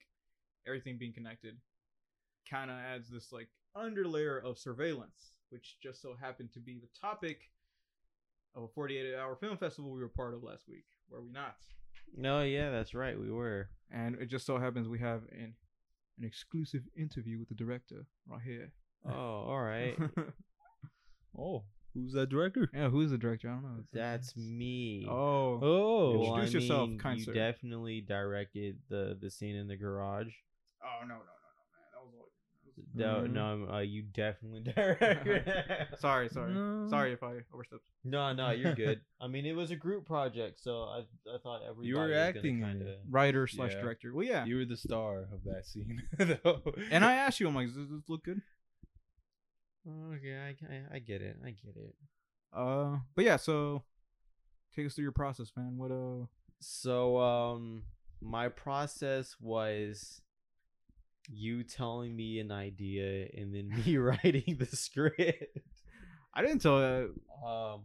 [0.67, 1.55] everything being connected
[2.49, 6.89] kind of adds this like underlayer of surveillance, which just so happened to be the
[6.99, 7.49] topic
[8.55, 11.55] of a 48 hour film festival we were part of last week, were we not?
[12.15, 13.19] No, yeah, that's right.
[13.19, 13.69] We were.
[13.89, 15.55] And it just so happens we have an
[16.19, 18.71] an exclusive interview with the director right here.
[19.05, 19.97] Oh, all right.
[21.37, 21.63] Oh,
[21.95, 22.69] who's that director?
[22.73, 23.49] yeah, who's the director?
[23.49, 23.79] I don't know.
[23.79, 25.07] It's- That's me.
[25.09, 25.59] Oh.
[25.61, 27.33] Oh, Well, Introduce I yourself, mean, kind you sir.
[27.33, 30.31] definitely directed the the scene in the garage.
[30.83, 32.29] Oh no no no no man, that was all.
[32.93, 33.31] No, Mhm.
[33.31, 35.87] no, uh, you definitely directed.
[35.99, 36.87] Sorry, sorry, No.
[36.89, 37.83] sorry if I overstepped.
[38.03, 39.01] no, no, you're good.
[39.21, 42.15] I mean, it was a group project, so I I thought everybody You were was
[42.17, 42.97] acting kind of.
[43.09, 43.81] Writer slash Yeah.
[43.81, 44.13] director.
[44.13, 44.45] Well, yeah.
[44.45, 46.61] You were the star of that scene, though.
[46.91, 48.41] And I asked you, I'm like, does this look good?
[49.87, 51.37] Okay, I, I I get it.
[51.43, 51.95] I get it.
[52.53, 53.35] Uh, but yeah.
[53.37, 53.83] So,
[54.75, 55.77] take us through your process, man.
[55.77, 56.25] What uh?
[56.59, 57.83] So um
[58.21, 60.21] my process was
[61.29, 65.57] you telling me an idea and then me writing the script.
[66.33, 66.77] I didn't tell.
[66.77, 67.81] Uh, Um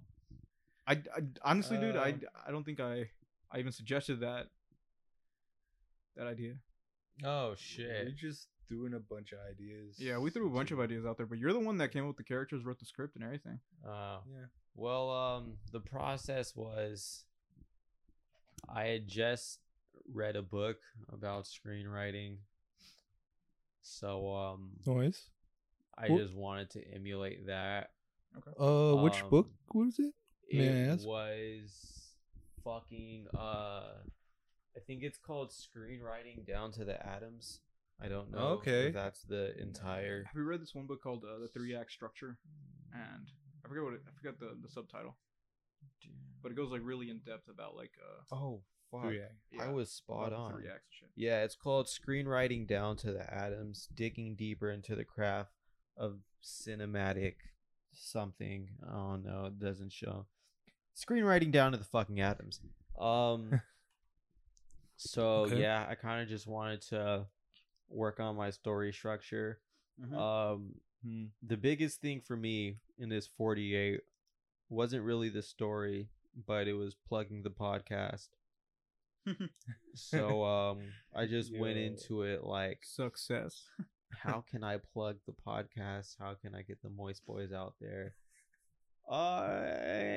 [0.86, 3.10] I, I honestly, dude, I Um, I don't think I
[3.52, 4.46] I even suggested that
[6.16, 6.54] that idea.
[7.24, 8.06] Oh shit.
[8.06, 9.96] We're just doing a bunch of ideas.
[9.98, 12.04] Yeah, we threw a bunch of ideas out there, but you're the one that came
[12.04, 13.60] up with the characters, wrote the script, and everything.
[13.86, 14.46] Uh Yeah.
[14.74, 17.24] well um the process was
[18.68, 19.60] I had just
[20.12, 20.78] read a book
[21.12, 22.38] about screenwriting.
[23.90, 25.30] So um Noise.
[25.96, 27.90] I Wh- just wanted to emulate that.
[28.36, 28.52] Okay.
[28.58, 30.14] Uh, which Um, book was it?
[30.52, 31.06] May it I ask?
[31.06, 32.14] was
[32.64, 33.94] fucking uh
[34.76, 37.60] I think it's called Screenwriting Down to the Atoms.
[38.00, 38.88] I don't know Okay.
[38.88, 41.90] if that's the entire Have you read this one book called uh, The Three Act
[41.90, 42.38] Structure?
[42.94, 43.26] And
[43.64, 45.16] I forget what it, I forget the, the subtitle,
[46.42, 49.12] but it goes like really in depth about like uh Oh fuck.
[49.12, 50.52] Yeah, I was spot about on.
[50.52, 51.08] three acts shit.
[51.16, 55.52] Yeah, it's called Screenwriting Down to the Atoms, digging deeper into the craft
[55.96, 57.34] of cinematic
[57.92, 58.68] something.
[58.88, 60.26] I don't know, it doesn't show.
[60.96, 62.60] Screenwriting down to the fucking atoms.
[62.98, 63.60] Um
[64.96, 65.60] so Okay.
[65.60, 67.26] yeah, I kind of just wanted to
[67.88, 69.60] work on my story structure.
[70.00, 70.14] Mhm.
[70.16, 70.74] Um
[71.04, 71.26] Hmm.
[71.44, 74.00] the biggest thing for me in this 48
[74.68, 76.08] wasn't really the story,
[76.46, 78.30] but it was plugging the podcast.
[79.94, 80.78] So um
[81.14, 83.64] I just went into it like Success.
[84.10, 86.14] how can I plug the podcast?
[86.18, 88.14] How can I get the Moist Boys out there?
[89.10, 89.60] Uh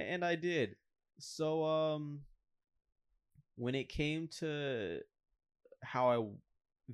[0.07, 0.75] and I did.
[1.19, 2.21] So um
[3.55, 4.99] when it came to
[5.83, 6.25] how I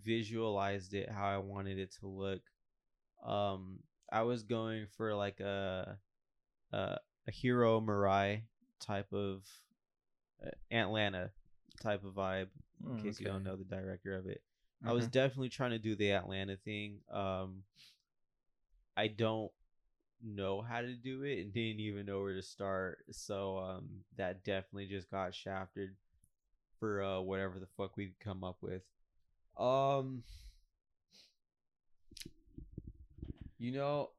[0.01, 2.41] visualized it, how I wanted it to look,
[3.25, 3.79] um
[4.11, 5.97] I was going for like a
[6.71, 8.43] a, a Hiro Murai
[8.79, 9.43] type of
[10.45, 11.31] uh, Atlanta
[11.81, 12.47] type of vibe
[12.85, 14.41] in Oh, case you don't know the director of it.
[14.85, 16.99] I was definitely trying to do the Atlanta thing.
[17.11, 17.63] Um,
[18.95, 19.51] I don't
[20.23, 22.99] know how to do it and didn't even know where to start.
[23.11, 25.89] So um, that definitely just got shafted
[26.79, 28.83] for uh, whatever the fuck we'd come up with.
[29.57, 30.23] Um,
[33.57, 34.11] you know,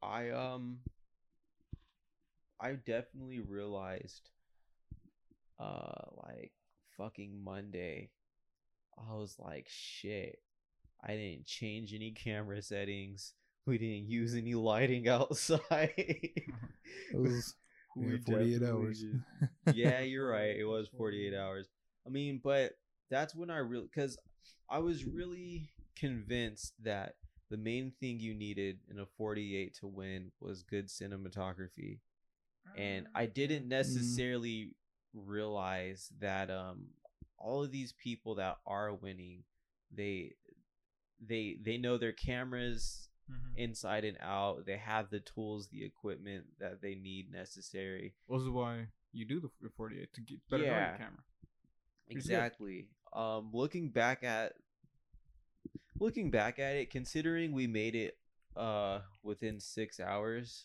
[0.00, 0.78] I um,
[2.60, 4.30] I definitely realized,
[5.58, 6.52] uh, like
[6.96, 8.10] fucking Monday
[8.98, 10.40] I was like, shit.
[11.04, 13.32] I didn't change any camera settings.
[13.64, 15.60] We didn't use any lighting outside.
[17.12, 17.54] It was
[17.96, 19.00] We 48 hours.
[19.00, 20.56] just- yeah, you're right.
[20.56, 21.68] It was 48 hours.
[22.06, 22.72] I mean, but
[23.10, 24.18] that's when I really, because
[24.70, 27.14] I was really convinced that
[27.50, 31.98] the main thing you needed in a 48 to win was good cinematography.
[32.76, 34.74] And I didn't necessarily
[35.14, 36.88] realize that um
[37.38, 39.44] all of these people that are winning,
[39.94, 40.34] they
[41.20, 43.56] they they know their cameras Mhm.
[43.56, 44.64] inside and out.
[44.66, 48.14] They have the tools, the equipment that they need necessary.
[48.28, 50.96] This is why you do the 48 to get better Yeah.
[50.96, 51.24] camera.
[52.08, 52.16] Good.
[52.16, 52.88] Exactly.
[53.12, 54.54] um, looking back at
[55.98, 58.18] looking back at it, considering we made it
[58.56, 60.64] uh within six hours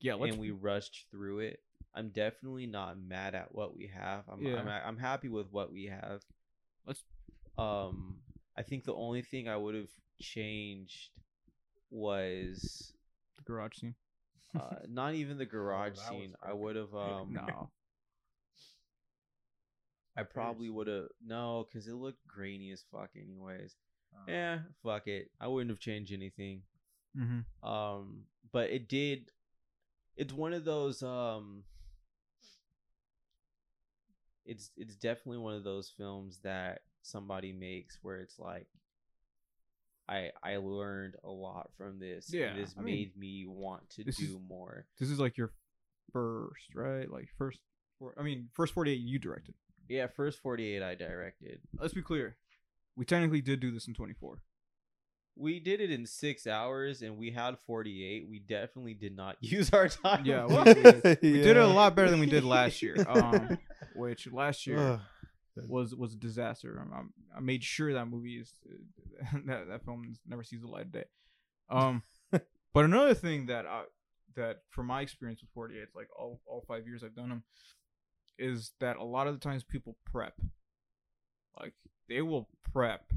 [0.00, 1.62] Yeah, and we rushed through it,
[1.96, 4.24] I'm definitely not mad at what we have.
[4.28, 4.60] I'm Yeah.
[4.60, 6.22] I'm, I'm happy with what we have.
[6.86, 7.04] Let's-
[7.58, 8.22] Um,
[8.54, 11.10] I think the only thing I would have changed
[11.90, 12.92] was
[13.36, 13.94] the garage scene.
[14.54, 16.34] uh, not even the garage that was scene.
[16.42, 17.70] I would have um no.
[20.18, 23.74] I probably would have no, because it looked grainy as fuck anyways.
[24.14, 25.30] Uh, Yeah, fuck it.
[25.40, 26.62] I wouldn't have changed anything.
[27.16, 27.68] Mm-hmm.
[27.68, 29.30] Um, but it did.
[30.16, 31.02] It's one of those.
[31.02, 31.64] Um,
[34.46, 38.66] it's it's definitely one of those films that somebody makes where it's like,
[40.08, 42.30] I I learned a lot from this.
[42.30, 44.86] and Yeah, this I mean, made me want to this is- do more.
[44.98, 45.52] This is like your
[46.12, 47.10] first, right?
[47.10, 47.58] Like first.
[47.98, 49.54] For, I mean, first forty-eight you directed.
[49.88, 51.60] Yeah, first forty eight I directed.
[51.78, 52.36] Let's be clear.
[52.94, 54.38] We technically did do this in twenty-four.
[55.38, 58.26] We did it in six hours, and we had forty eight.
[58.28, 60.24] We definitely did not use our time.
[60.26, 60.64] Yeah, well.
[60.64, 62.96] we- We did it a lot better than we did last year.
[63.08, 63.58] Um,
[63.96, 65.00] which last year Ugh.
[65.68, 66.80] was was a disaster.
[66.80, 68.52] I'm, I'm, I made sure that movie is
[69.46, 71.04] that that film never sees the light of day.
[71.70, 73.84] Um, but another thing that I
[74.36, 77.42] that from my experience with 48, like all all five years I've done them,
[78.38, 80.34] is that a lot of the times people prep,
[81.58, 81.74] like
[82.08, 83.12] they will prep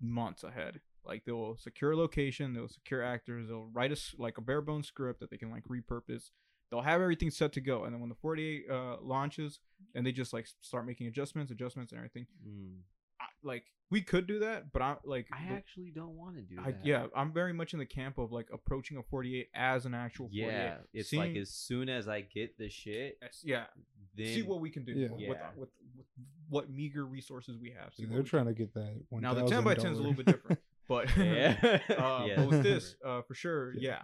[0.00, 0.80] months ahead.
[1.04, 4.60] Like they will secure a location, they'll secure actors, they'll write a like a bare
[4.60, 6.30] bones script that they can like repurpose.
[6.70, 9.60] They'll have everything set to go, and then when the 48 uh, launches,
[9.94, 12.26] and they just like start making adjustments, adjustments, and everything.
[12.46, 12.80] Mm.
[13.20, 16.42] I, like we could do that, but I like I the- actually don't want to
[16.42, 16.84] do I, that.
[16.84, 20.26] yeah, I'm very much in the camp of like approaching a 48 as an actual
[20.28, 20.46] 48.
[20.46, 23.64] Yeah, it's like as soon as I get the shit, Yes, yeah,
[24.14, 25.08] then see what we can do Yeah.
[25.10, 25.48] with, Yeah.
[25.56, 26.06] with, with
[26.50, 27.94] what meager resources we have.
[27.94, 28.94] See They're trying can- to get that.
[29.10, 31.56] $1, now the 10 by 10 is a little bit different, but yeah,
[31.98, 32.34] uh, yeah.
[32.36, 33.80] but with this, uh, for sure, Yeah.
[33.90, 34.02] yeah.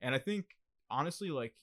[0.00, 0.46] And I think
[0.90, 1.54] honestly, like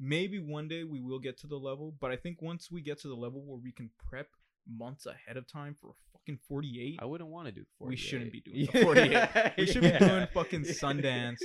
[0.00, 3.00] maybe one day we will get to the level, but I think once we get
[3.02, 4.28] to the level where we can prep
[4.68, 7.64] months ahead of time for a fucking 48, I wouldn't want to do.
[7.78, 7.88] 48.
[7.90, 9.52] We shouldn't be doing 48.
[9.58, 11.38] We should be doing fucking Sundance,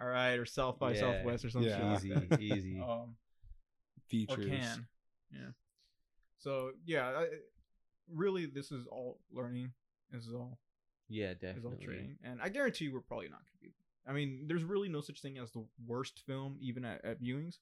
[0.00, 1.00] all right, or South by Yeah.
[1.00, 1.70] Southwest or something.
[1.70, 1.96] Yeah.
[1.96, 2.80] Easy, easy.
[2.82, 3.16] Um,
[4.08, 4.46] or features.
[4.46, 4.86] can,
[5.32, 5.48] yeah.
[6.38, 7.26] So yeah, I,
[8.12, 9.72] really, this is all learning.
[10.12, 10.58] This is all
[11.08, 11.84] yeah, is all definitely.
[11.86, 13.74] training, and I guarantee you, we're probably not gonna be.
[14.06, 17.56] I mean, there's really no such thing as the worst film, even at, at viewings,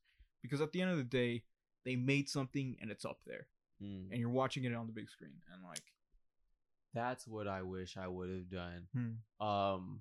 [0.44, 1.42] because at the end of the day,
[1.85, 3.46] they made something and it's up there,
[3.83, 4.11] Mm.
[4.12, 5.83] and you're watching it on the big screen, and like,
[6.92, 8.87] That's what I wish I would have done.
[8.94, 9.44] hmm.
[9.44, 10.00] Um,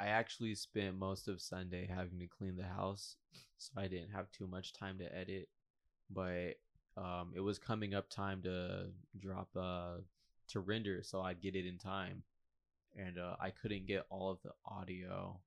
[0.00, 3.16] I actually spent most of Sunday having to clean the house,
[3.58, 5.48] so I didn't have too much time to edit.
[6.08, 6.58] But
[6.96, 8.86] um, it was coming up time to
[9.18, 9.98] drop uh
[10.48, 12.22] to render, so I'd get it in time,
[12.96, 15.40] and uh, I couldn't get all of the audio.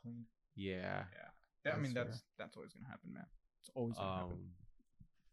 [0.00, 0.26] clean.
[0.54, 1.04] Yeah.
[1.12, 1.27] Yeah,
[1.74, 3.26] I mean That's that's that's always gonna happen, man.
[3.60, 4.32] It's always gonna happen.
[4.32, 4.50] Um,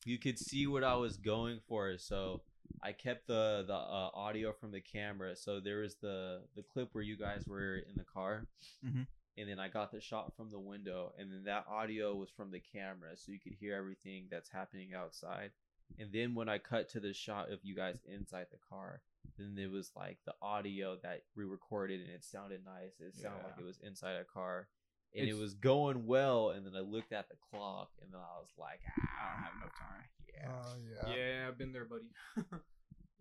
[0.05, 2.41] you could see what I was going for, so
[2.83, 5.35] I kept the the uh, audio from the camera.
[5.35, 8.45] So there was the the clip where you guys were in the car,
[8.85, 9.07] Mhm.
[9.37, 12.51] and then I got the shot from the window, and then that audio was from
[12.51, 15.51] the camera, so you could hear everything that's happening outside.
[15.99, 19.01] And then when I cut to the shot of you guys inside the car,
[19.37, 22.99] then it was like the audio that we recorded, and it sounded nice.
[22.99, 24.67] It sounded like it was inside a car.
[25.15, 28.19] And It's- it was going well, and then I looked at the clock, and then
[28.19, 30.03] I was like, ah, I don't have enough time.
[30.33, 30.51] Yeah.
[30.51, 30.75] Oh
[31.09, 31.15] yeah.
[31.15, 32.09] Yeah, I've been there, buddy.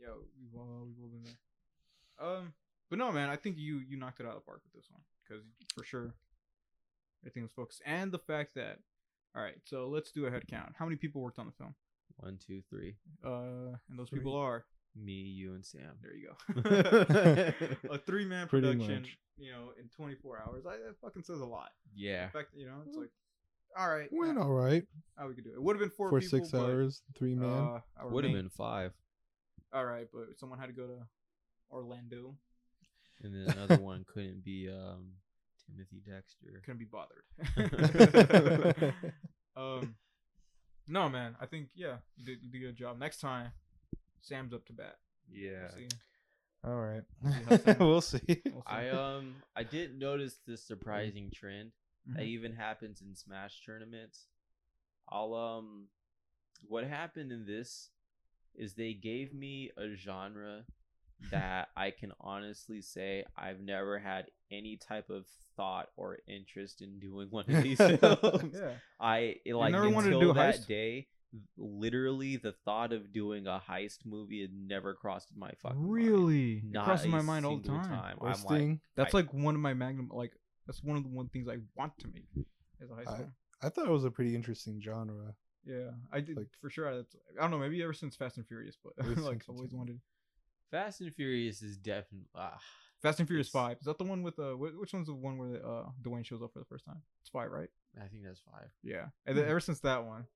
[0.00, 0.08] yeah,
[0.40, 2.26] we've all we've all been there.
[2.26, 2.52] Um,
[2.90, 4.90] but no, man, I think you you knocked it out of the park with this
[4.90, 5.44] one because
[5.76, 6.14] for sure
[7.22, 8.80] everything was focused, and the fact that
[9.36, 10.74] all right, so let's do a head count.
[10.76, 11.74] How many people worked on the film?
[12.18, 12.96] One, two, three.
[13.24, 14.18] Uh, and those Three.
[14.20, 14.64] people are
[14.96, 15.98] Me, you, and Sam.
[16.02, 16.14] there.
[16.14, 17.54] You go.
[17.90, 19.18] a three man production, much.
[19.36, 20.64] you know, in 24 hours.
[20.66, 21.70] I, that fucking says a lot.
[21.96, 22.24] Yeah.
[22.24, 23.10] In fact, you know, it's like,
[23.76, 24.84] all right, Went all right
[25.18, 25.54] how we could do it.
[25.54, 27.50] It would have been four for people, six hours, three man.
[27.50, 28.92] Uh, Would have been five.
[29.72, 30.98] all right, but someone had to go to
[31.72, 32.36] Orlando.
[33.22, 35.14] And then another one couldn't be um
[35.66, 36.62] Timothy Dexter.
[36.64, 37.24] couldn't be bothered.
[39.56, 39.96] um,
[40.86, 41.36] no, man.
[41.40, 42.98] I think yeah, you did, you did a good job.
[42.98, 43.50] Next time,
[44.24, 44.96] Sam's up to bat.
[45.30, 45.68] Yeah.
[45.70, 45.88] See?
[46.64, 47.02] all right.
[47.22, 48.20] how we'll see.
[48.26, 48.62] We'll see.
[48.66, 51.72] I um I did notice this surprising trend
[52.06, 52.28] that Mhm.
[52.28, 54.26] even happens in Smash tournaments.
[55.08, 55.88] I'll um
[56.66, 57.90] what happened in this
[58.54, 60.64] is they gave me a genre
[61.30, 66.98] that I can honestly say I've never had any type of thought or interest in
[66.98, 68.54] doing one of these films.
[68.58, 68.72] yeah.
[69.00, 70.66] I it, like never wanted to until do a that heist?
[70.66, 71.08] day
[71.56, 75.92] literally the thought of doing a heist movie had never crossed my fucking mind.
[75.92, 78.16] really, it Not crosses a my mind all the single time.
[78.20, 80.10] I'm like, That's I- like one of my magnum.
[80.12, 80.32] Like
[80.66, 82.26] that's one of the one things I want to make
[82.82, 83.30] as a high I- school.
[83.62, 85.34] I thought it was a pretty interesting genre.
[85.64, 86.94] Yeah, I did like- for sure.
[86.94, 89.72] That's, I don't know, maybe ever since Fast and Furious, but Ever like since always
[89.72, 90.00] wanted.
[90.70, 92.28] Fast and Furious is definitely.
[92.34, 92.58] ah,
[93.02, 93.78] Fast and Furious It's- Five.
[93.78, 94.52] Is that the one with uh?
[94.56, 97.00] Which one's the one where uh Dwayne shows up for the first time?
[97.22, 97.68] It's five, right?
[98.02, 98.68] I think that's five.
[98.82, 99.06] Yeah.
[99.24, 99.50] And then Hmm.
[99.50, 100.26] ever since that one,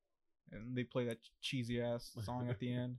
[0.53, 2.97] and they play that cheesy ass song at the end.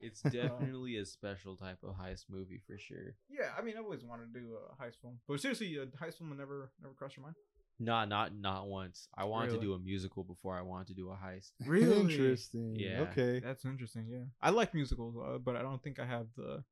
[0.00, 3.14] It's definitely a special type of heist movie for sure.
[3.28, 6.18] Yeah, I mean, I always wanted to do a heist film, but seriously, a heist
[6.18, 7.36] film never never crossed your mind.
[7.78, 9.08] Not not not once.
[9.16, 9.58] I wanted Really?
[9.58, 11.52] to do a musical before I wanted to do a heist.
[11.66, 12.00] Really?
[12.00, 12.76] Interesting.
[12.76, 13.06] Yeah.
[13.10, 13.40] Okay.
[13.40, 14.06] That's interesting.
[14.08, 16.62] Yeah, I like musicals, uh, but I don't think I have the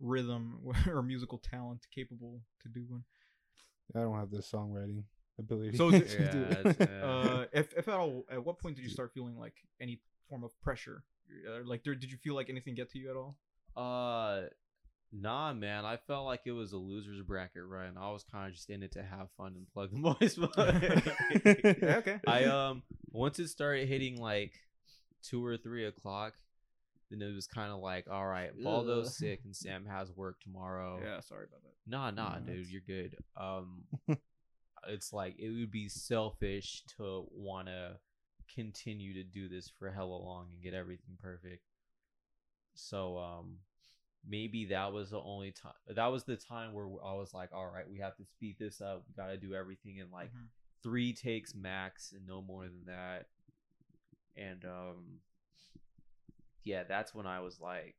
[0.00, 3.04] rhythm or musical talent capable to do one.
[3.94, 5.02] I don't have the songwriting
[5.40, 5.76] ability.
[5.76, 6.62] So is to do Yeah, it.
[6.64, 7.06] that's- yeah.
[7.06, 10.44] Uh, if if at all, at what point did you start feeling like any form
[10.44, 11.02] of pressure?
[11.48, 13.36] Uh, like, did, did you feel like anything get to you at all?
[13.76, 14.46] Uh,
[15.12, 15.84] nah, man.
[15.84, 17.96] I felt like it was a losers bracket run.
[17.96, 20.38] I was kind of just in it to have fun and plug the boys.
[21.82, 22.20] Yeah, okay.
[22.26, 24.52] I um once it started hitting like
[25.22, 26.34] two or three o'clock,
[27.10, 31.00] then it was kind of like, all right, Baldo's sick and Sam has work tomorrow.
[31.02, 31.70] Yeah, sorry about that.
[31.86, 33.16] Nah, nah, Yeah, dude, that's- you're good.
[33.36, 33.82] Um,
[34.88, 37.96] it's like it would be selfish to want to
[38.54, 41.64] continue to do this for hella long and get everything perfect.
[42.74, 43.56] So, um,
[44.28, 45.72] maybe that was the only time.
[45.88, 48.80] That was the time where I was like, all right, we have to speed this
[48.80, 49.04] up.
[49.08, 50.48] We got to do everything in like Mhm.
[50.82, 53.28] three takes max and no more than that.
[54.36, 55.20] And um,
[56.64, 57.96] yeah, that's when I was like,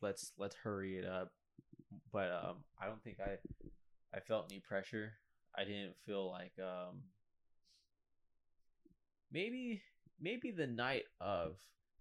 [0.00, 1.32] let's let's hurry it up
[2.12, 3.38] but um i don't think i
[4.14, 5.12] i felt any pressure
[5.56, 7.02] i didn't feel like um
[9.32, 9.82] maybe
[10.20, 11.56] maybe the night of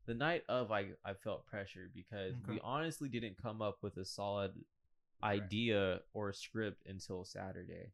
[0.05, 4.05] the night of i i felt pressure because we honestly didn't come up with a
[4.05, 4.51] solid
[5.21, 5.41] Right.
[5.41, 7.91] idea or script until saturday.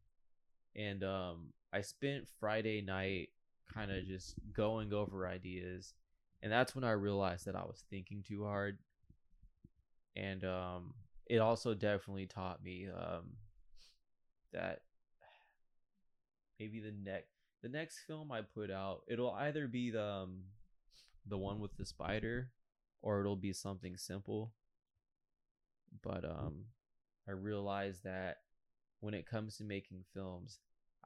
[0.74, 3.30] And um i spent friday night
[3.72, 5.94] kind of just going over ideas
[6.42, 8.78] and that's when i realized that i was thinking too hard.
[10.16, 10.94] And um
[11.26, 13.36] it also definitely taught me um
[14.52, 14.80] that
[16.60, 17.28] maybe the next
[17.62, 20.42] the next film I put out it'll either be the um,
[21.26, 22.50] the one with the spider
[23.02, 24.52] or it'll be something simple
[26.02, 26.66] but um
[27.28, 28.38] I realize that
[29.00, 30.58] when it comes to making films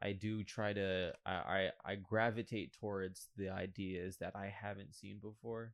[0.02, 5.18] I do try to I, I I gravitate towards the ideas that I haven't seen
[5.18, 5.72] before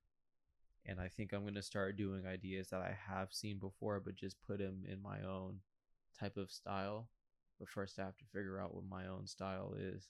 [0.87, 4.37] and I think I'm gonna start doing ideas that I have seen before, but just
[4.47, 5.61] put them in my own
[6.19, 7.09] type of style.
[7.61, 10.09] But first, I have to figure out what my own style is.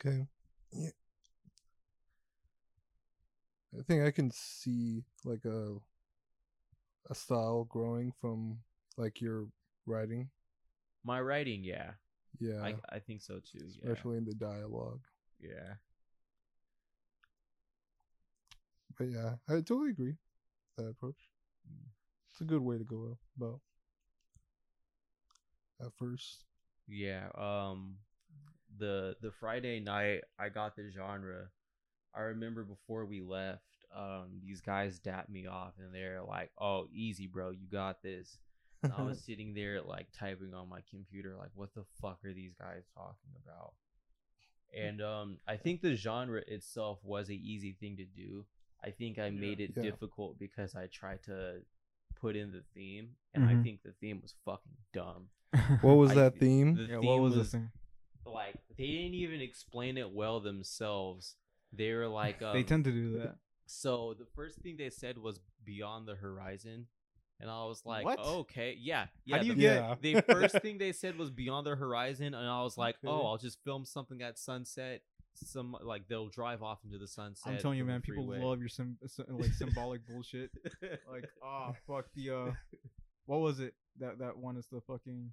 [0.00, 0.26] Okay.
[0.72, 0.88] Yeah.
[3.78, 5.76] I think I can see like a
[7.10, 8.60] a style growing from
[8.96, 9.46] like your
[9.84, 10.30] writing.
[11.04, 11.92] My writing, yeah,
[12.40, 12.62] Yeah.
[12.62, 13.58] I I think so too.
[13.62, 15.02] Yeah, especially in the dialogue.
[15.38, 15.74] yeah.
[18.96, 20.14] But yeah, I totally agree.
[20.78, 21.28] That approach.
[21.68, 21.88] Mm.
[22.30, 23.60] It's a good way to go about.
[25.80, 26.44] At first.
[26.86, 27.28] Yeah.
[27.34, 27.96] Um
[28.78, 31.48] the the Friday night I got the genre.
[32.14, 33.62] I remember before we left,
[33.94, 38.38] um, these guys dapped me off and they're like, Oh, easy bro, you got this.
[38.82, 42.32] And I was sitting there like typing on my computer, like, what the fuck are
[42.32, 43.74] these guys talking about?
[44.76, 48.44] And um I think the genre itself was a easy thing to do.
[48.82, 49.82] I think I made it Yeah.
[49.82, 51.62] difficult because I tried to
[52.16, 53.62] put in the theme and I Mhm.
[53.62, 55.30] think the theme was fucking dumb.
[55.82, 56.74] what was that theme?
[56.74, 57.70] The yeah, theme what was, was this thing?
[58.26, 61.36] like they didn't even explain it well themselves.
[61.72, 63.36] They were like, um, they tend to do that.
[63.66, 66.86] so the first thing they said was beyond the horizon,
[67.40, 68.18] and I was like, What?
[68.18, 69.36] okay, yeah, yeah.
[69.36, 69.74] How do you the, get?
[70.02, 70.14] Yeah.
[70.14, 73.12] the first thing they said was beyond the horizon, and I was like, Okay.
[73.12, 75.02] oh, I'll just film something at sunset.
[75.36, 77.54] Some like they'll drive off into the sunset.
[77.54, 78.44] I'm telling you, man, people freeway.
[78.44, 80.50] love your sim- like symbolic bullshit.
[81.10, 82.52] Like, ah, fuck the uh,
[83.26, 83.74] what was it?
[83.98, 85.32] That that one is the fucking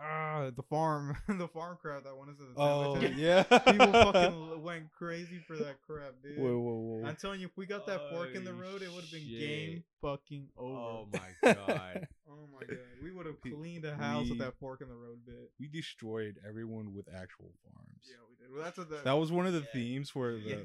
[0.00, 2.04] ah, the farm, the farm crap.
[2.04, 3.42] That one is the Oh yeah.
[3.66, 6.38] People fucking went crazy for that crap, dude.
[6.38, 7.08] Whoa, whoa, whoa.
[7.08, 9.20] I'm telling you, if we got that fork in the road, it would have been
[9.28, 9.40] shit.
[9.40, 10.76] game fucking over.
[10.76, 12.08] Oh my god.
[12.28, 15.18] Oh my god, we would have cleaned the house with that fork in the road
[15.26, 15.50] bit.
[15.58, 18.04] we destroyed everyone with actual farms.
[18.08, 18.54] Yeah, we did.
[18.54, 19.72] Well, that's what the, That was one of the Yeah.
[19.74, 20.56] themes for the yeah.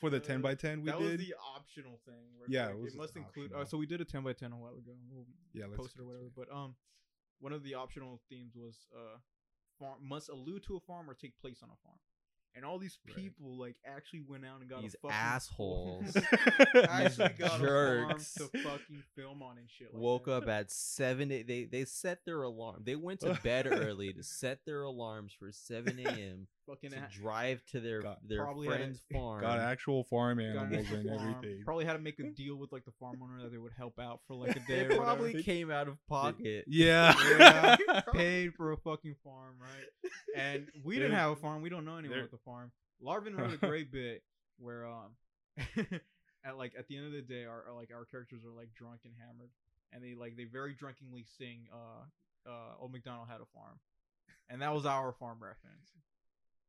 [0.00, 1.20] for the Uh, 10 by 10 we that was did.
[1.20, 2.14] the optional thing.
[2.48, 3.52] Yeah, like, it was it must include.
[3.52, 4.92] Uh, so we did a ten by ten a while ago.
[5.10, 5.24] We'll
[5.54, 6.28] yeah, let's post it or whatever.
[6.36, 6.74] But um,
[7.44, 9.18] one of the optional themes was uh,
[9.78, 11.98] farm must allude to a farm or take place on a farm.
[12.56, 13.16] and all these Right.
[13.16, 16.16] people like actually went out and got These a fucking assholes
[16.88, 18.36] actually got jerks.
[18.36, 19.92] a farm to fucking film on and shit.
[19.92, 20.32] Like woke that.
[20.44, 21.30] up at seven.
[21.32, 22.82] a- They they set their alarm.
[22.84, 26.46] They went to bed early to set their alarms for seven a.m.
[26.66, 29.40] fucking to ha- drive to their Got- their probably had friend's a- farm.
[29.40, 31.36] Got actual farm animals and farm.
[31.38, 31.62] everything.
[31.64, 33.98] Probably had to make a deal with like the farm owner that they would help
[33.98, 34.86] out for like a day.
[34.86, 35.42] They or probably whatever.
[35.42, 36.64] came out of pocket.
[36.66, 37.14] Yeah.
[37.38, 38.00] Yeah.
[38.12, 40.10] paid for a fucking farm, right?
[40.36, 41.62] And we didn't have a farm.
[41.62, 42.72] We don't know anyone they're- with a farm.
[43.04, 44.22] Larvin wrote a great bit
[44.58, 45.16] where um
[46.44, 48.68] at like at the end of the day our, our like our characters are like
[48.74, 49.50] drunk and hammered
[49.92, 53.78] and they like they very drunkenly sing uh uh old McDonald had a farm.
[54.50, 55.90] And that was our farm reference.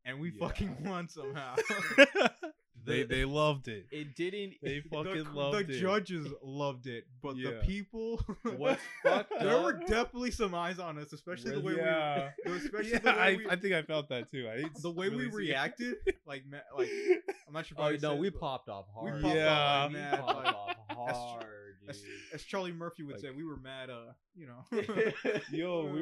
[0.06, 0.47] And we Yeah.
[0.47, 1.56] fucking won somehow.
[2.86, 3.88] they they loved it.
[3.91, 4.53] It didn't.
[4.62, 5.68] They fucking cr- loved the it.
[5.68, 8.22] The judges loved it, but the people
[8.58, 12.30] What's fucked there were definitely some eyes on us, especially the way yeah.
[12.45, 14.47] we especially yeah, the way I, we, I think I felt that too.
[14.47, 15.49] I the way we really see it.
[15.53, 15.95] reacted,
[16.28, 16.89] like ma- like
[17.47, 17.76] I'm not sure.
[17.80, 19.22] If Oh no, said, we popped off We hard.
[19.24, 23.13] popped off Yeah, like we popped like, off as- hard, as, as Charlie Murphy would
[23.15, 23.89] Like- say, we were mad.
[23.89, 24.65] Uh, you know,
[25.51, 26.01] Yo, we-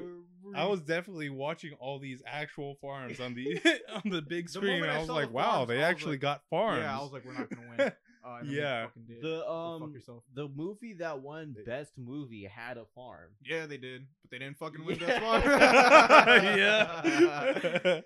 [0.56, 3.60] Uh, I was definitely watching all these actual farms on the
[3.94, 4.82] on the big screen.
[4.82, 6.80] moment and I I was saw like, the wow, farms, they actually like- got farms.
[6.82, 7.92] Yeah, I was like, we're not gonna win.
[8.26, 8.88] Uh, and then we Yeah.
[9.22, 9.94] The um
[10.34, 13.32] the movie that won They- best movie had a farm.
[13.46, 15.08] Yeah, they did, but they didn't fucking win Yeah.
[15.08, 16.38] that far.
[16.58, 18.02] yeah.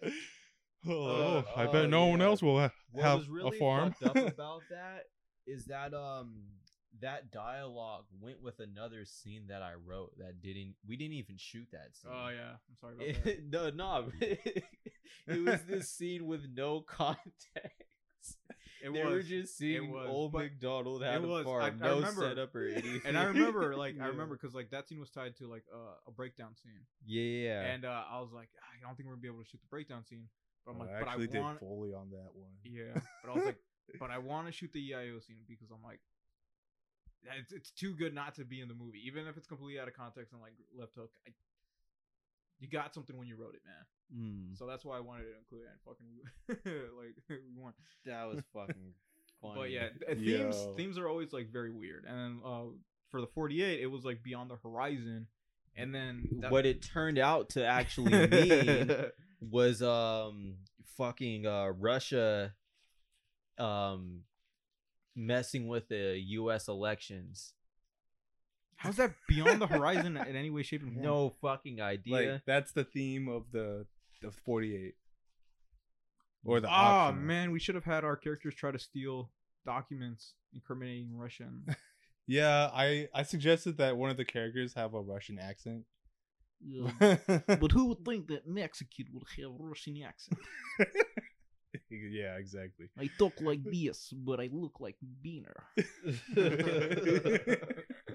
[0.87, 3.93] oh, I oh, bet no one else will ha- What have was really a farm.
[3.93, 5.03] fucked up about that
[5.45, 6.35] is that um
[7.01, 11.67] that dialogue went with another scene that I wrote that didn't we didn't even shoot
[11.71, 12.11] that scene.
[12.13, 13.31] oh yeah, I'm sorry about that.
[13.31, 14.11] It, no, no.
[15.27, 17.83] it was this scene with no context.
[18.83, 19.11] It they was.
[19.13, 21.41] were just seeing was, old McDonald it have a was.
[21.45, 23.01] I- farm, I no remember- setup or anything.
[23.05, 25.95] and I remember, like, I remember because like that scene was tied to like uh,
[26.07, 29.21] a breakdown scene, yeah, and uh, I was like, "Ah, I don't think we're gonna
[29.21, 30.25] be able to shoot the breakdown scene.
[30.65, 32.51] But I'm Oh, like, I but actually I did want, fully on that one.
[32.63, 33.01] yeah.
[33.23, 33.57] But I was like,
[33.99, 36.01] but I want to shoot the EIO scene because I'm like,
[37.39, 39.87] it's, it's too good not to be in the movie, even if it's completely out
[39.87, 41.11] of context and like left hook.
[41.27, 41.31] I,
[42.59, 43.85] you got something when you wrote it, man.
[44.53, 45.69] Mm, So that's why I wanted to include it.
[45.71, 47.73] And fucking like we won.
[48.05, 48.93] that was fucking
[49.41, 49.53] funny.
[49.55, 50.73] But yeah, th- themes Yo.
[50.75, 52.05] themes are always like very weird.
[52.07, 52.63] And uh,
[53.09, 55.27] for the 48, it was like Beyond the Horizon,
[55.75, 58.91] and then that- what it turned out to actually mean
[59.39, 60.55] was um
[60.97, 62.53] fucking uh Russia
[63.59, 64.21] um
[65.17, 67.53] messing with the US elections.
[68.77, 71.03] How's that Beyond the Horizon in any way, shape, and form?
[71.03, 72.13] No fucking idea.
[72.33, 73.85] Like that's the theme of the
[74.21, 74.93] the 48
[76.45, 77.23] or the Oh optional.
[77.23, 79.31] man, we should have had our characters try to steal
[79.65, 81.65] documents incriminating Russian.
[82.29, 85.85] Yeah, I I suggested that one of the characters have a Russian accent.
[86.99, 90.37] but who would think that Mexican would have a Russian accent?
[91.89, 92.89] yeah, exactly.
[92.97, 95.55] I talk like this, but I look like Beaner.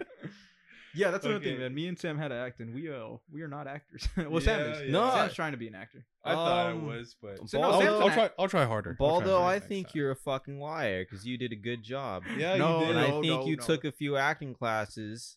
[0.94, 1.74] yeah, that's another thing, man.
[1.74, 4.08] Me and Sam had to act, and we uh we are not actors.
[4.16, 4.82] well, Sam Yeah, is.
[4.86, 4.90] yeah.
[4.92, 6.04] No, Sam's I- trying to be an actor.
[6.24, 8.30] I thought I Um, was, but So, no, I'll, Sam's I'll an try.
[8.38, 8.90] I'll try harder.
[8.90, 9.92] I'll try Baldo, harder I next think time.
[9.96, 12.22] you're a fucking liar because you did a good job.
[12.38, 12.90] Yeah, No, you did.
[12.96, 13.62] and I think no, you no.
[13.64, 15.36] took a few acting classes.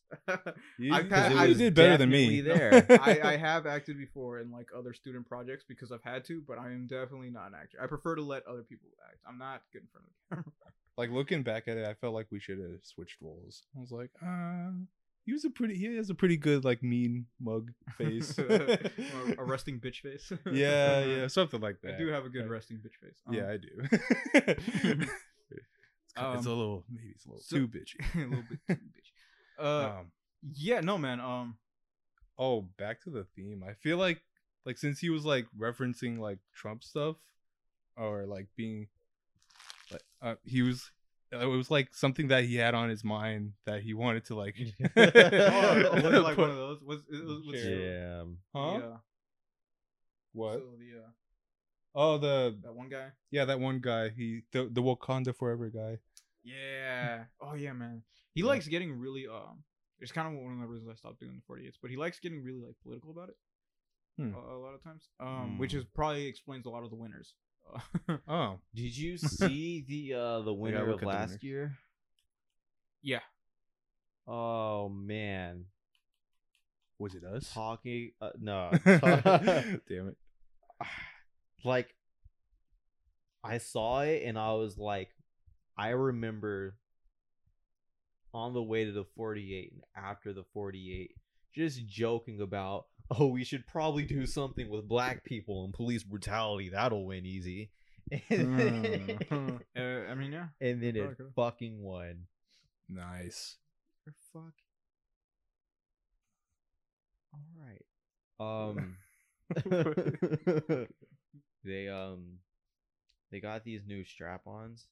[0.78, 2.41] You, I've 'cause had- it I- you was did better than me.
[2.43, 3.01] definitely there.
[3.01, 6.60] I, I have acted before in like other student projects because I've had to, but
[6.60, 7.80] I am definitely not an actor.
[7.82, 9.18] I prefer to let other people act.
[9.28, 10.51] I'm not good in front of the camera.
[10.97, 13.64] like looking back at it, I felt like we should have switched roles.
[13.76, 14.70] I was like, uh,
[15.26, 15.76] he was a pretty.
[15.76, 18.38] He has a pretty good like mean mug face.
[18.39, 18.78] a,
[19.39, 20.32] resting bitch face.
[20.51, 21.95] yeah, yeah, something like that.
[21.95, 23.19] I do have a good Like, resting bitch face.
[23.28, 23.67] Um, yeah, I do.
[24.34, 28.15] it's, kind- it's a Um, little, maybe it's a little so- too bitchy.
[28.15, 29.63] a little bit too bitch.
[29.63, 30.11] Uh, um,
[30.53, 31.19] yeah, no, man.
[31.19, 31.57] Um,
[32.38, 33.63] oh, back to the theme.
[33.67, 34.21] I feel like,
[34.65, 37.15] like since he was like referencing like Trump stuff,
[37.97, 38.88] or like being,
[39.91, 40.91] like, uh, he was.
[41.32, 44.55] It was like something that he had on his mind that he wanted to like.
[44.95, 46.82] oh, was it like one of those?
[46.84, 47.80] Was, it was, was Sure.
[47.80, 48.23] Yeah.
[48.53, 48.80] huh?
[48.80, 48.97] The, uh,
[50.34, 50.59] What?
[50.59, 51.09] so the, uh,
[51.97, 53.07] Oh, the that one guy.
[53.32, 54.09] yeah, that one guy.
[54.09, 55.97] He the the Wakanda Forever guy.
[56.43, 57.23] Yeah.
[57.41, 58.03] Oh yeah, man.
[58.34, 58.47] He Yeah.
[58.47, 59.63] likes getting really um.
[59.99, 62.19] It's kind of one of the reasons I stopped doing the 48s, but he likes
[62.19, 63.38] getting really like political about it.
[64.17, 64.34] Hmm.
[64.36, 65.80] A, a lot of times, um, which Hmm.
[65.80, 67.34] is probably explains a lot of the winners.
[68.28, 71.78] Oh, Did you see the uh the winner look of the last year?
[73.01, 73.20] yeah.
[74.28, 75.66] Oh man,
[76.97, 77.51] was it us?
[77.53, 80.18] talking uh, no, Damn it.
[81.63, 81.93] like
[83.43, 85.09] I saw it and I was like,
[85.78, 86.76] I remember
[88.34, 91.11] on the way to the 48 and after the 48,
[91.53, 96.70] just joking about, oh, we should probably do something with black people and police brutality.
[96.70, 97.72] That'll win easy.
[98.30, 99.60] and then, Mm.
[99.76, 100.47] Uh, I mean, yeah.
[100.62, 102.28] and then it Probably fucking won.
[102.89, 103.58] Nice.
[104.08, 104.53] Or fuck.
[107.34, 107.86] All right.
[108.38, 108.97] Um.
[111.64, 112.39] they um.
[113.32, 114.86] They got these new strap-ons,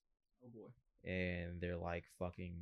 [0.44, 1.10] Oh boy.
[1.10, 2.54] and they're like fucking.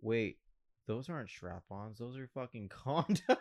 [0.00, 0.38] Wait,
[0.86, 1.98] those aren't strap-ons.
[1.98, 3.36] Those are fucking condoms.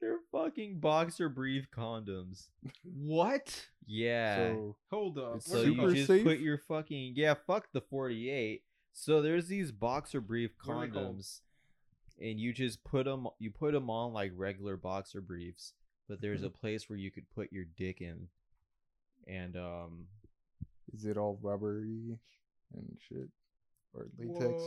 [0.00, 2.48] They're fucking boxer brief condoms.
[2.84, 3.66] What?
[3.86, 4.36] Yeah.
[4.54, 5.42] So Hold up.
[5.42, 6.24] So What are you just safe?
[6.24, 8.62] put your fucking yeah, fuck the forty eight.
[8.92, 11.16] So there's these boxer brief What are they called?
[11.18, 11.40] condoms,
[12.20, 15.74] and you just put them you put them on like regular boxer briefs,
[16.08, 16.46] but there's Mm-hmm.
[16.46, 18.28] a place where you could put your dick in,
[19.26, 20.06] and um
[20.92, 22.18] is it all rubbery
[22.74, 23.28] and shit?
[23.92, 24.62] Or latex?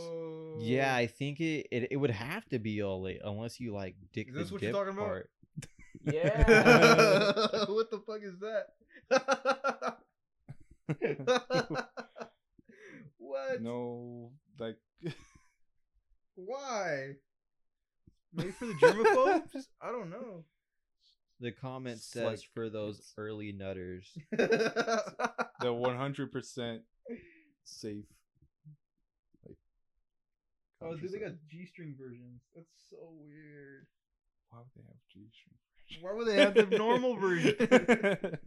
[0.59, 3.95] yeah, I think it it, it would have to be all late unless you like
[4.11, 5.05] dick Is the this what you're dip talking about?
[5.07, 5.30] part.
[6.05, 6.43] Yeah.
[7.69, 8.74] what the fuck is that?
[13.17, 13.61] what?
[13.61, 14.78] No, like
[16.36, 17.13] Why?
[18.34, 19.65] Made for the germaphobes?
[19.82, 20.43] I don't know.
[21.39, 24.11] The comment It's says like- for those it's- early nutters.
[24.32, 26.80] the 100%
[27.63, 28.05] safe.
[30.84, 31.31] Like, oh, dude, they got.
[31.49, 32.41] G-string versions.
[32.55, 33.86] That's so weird.
[34.49, 36.01] Why would they have G-string?
[36.01, 37.55] Why would they have the normal version?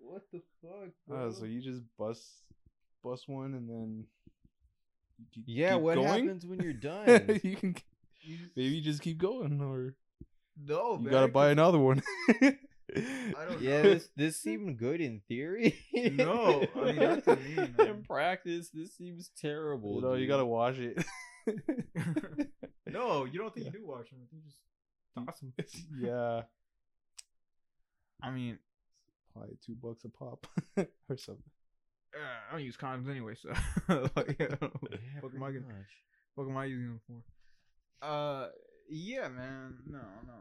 [0.00, 0.72] what the fuck?
[0.72, 1.32] Oh, Bro?
[1.32, 2.22] so you just bust
[3.02, 4.04] bust one and then
[5.34, 6.06] keep- Yeah, keep what going?
[6.24, 7.40] happens when you're done?
[7.42, 7.74] you can
[8.22, 9.94] You just- maybe you just keep going or
[10.56, 12.02] no, you man, gotta buy another one.
[12.96, 13.94] I don't yeah, know.
[13.94, 15.74] this this seemed good in theory.
[15.94, 17.86] No, I mean, not to me, man.
[17.86, 20.00] in practice, this seems terrible.
[20.00, 21.02] No, know, you gotta wash it.
[22.86, 24.20] no, you don't think you do wash them.
[24.32, 24.58] You just
[25.14, 25.52] toss them.
[26.00, 26.42] yeah,
[28.22, 28.58] I mean,
[29.32, 31.42] probably two bucks a pop or something.
[32.14, 32.18] uh,
[32.48, 33.48] I don't use condoms anyway, so
[34.16, 35.92] like, I what the Yeah, fuck am I gonna, much.
[36.36, 38.06] fuck am I using them for?
[38.06, 38.48] Uh,
[38.90, 39.78] yeah, man.
[39.86, 40.34] No, no,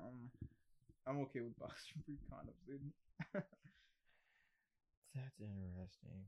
[1.05, 2.81] I'm, okay with boxer brief condoms, dude.
[5.15, 6.25] That's interesting.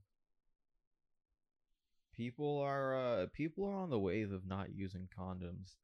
[2.15, 5.75] People are uh people are on the wave of not using condoms.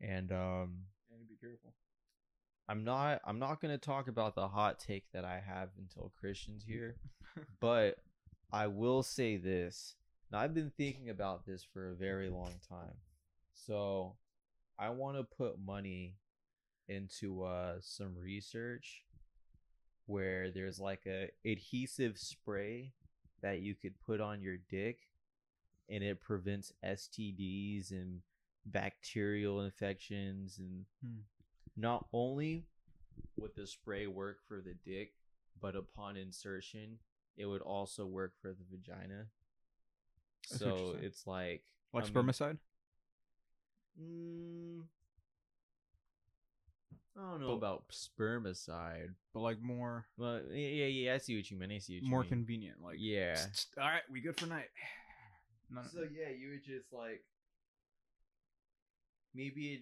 [0.00, 1.74] And um And be careful.
[2.68, 6.12] I'm not I'm not going to talk about the hot take that I have until
[6.18, 6.96] Christian's here,
[7.60, 7.96] but
[8.52, 9.96] I will say this.
[10.32, 12.94] Now I've been thinking about this for a very long time.
[13.54, 14.16] So
[14.78, 16.16] I want to put money
[16.88, 19.04] into uh some research
[20.06, 22.92] where there's like a adhesive spray
[23.42, 25.08] that you could put on your dick
[25.88, 28.20] and it prevents STDs and
[28.66, 31.20] bacterial infections and Hmm.
[31.76, 32.66] not only
[33.36, 35.14] would the spray work for the dick,
[35.60, 36.98] but upon insertion,
[37.36, 39.26] it would also work for the vagina.
[40.50, 42.58] That's So it's like Like I mean, spermicide?
[44.00, 44.82] mm,
[47.16, 49.14] I don't know But- about spermicide.
[49.32, 51.14] But like more, Well, yeah, yeah, yeah.
[51.14, 51.70] I see what you mean.
[51.72, 52.28] I see what you more mean.
[52.30, 52.80] convenient.
[52.82, 53.36] Like, yeah.
[53.78, 54.68] all right, we good for night.
[55.92, 57.24] So yeah, you would just like
[59.34, 59.80] maybe it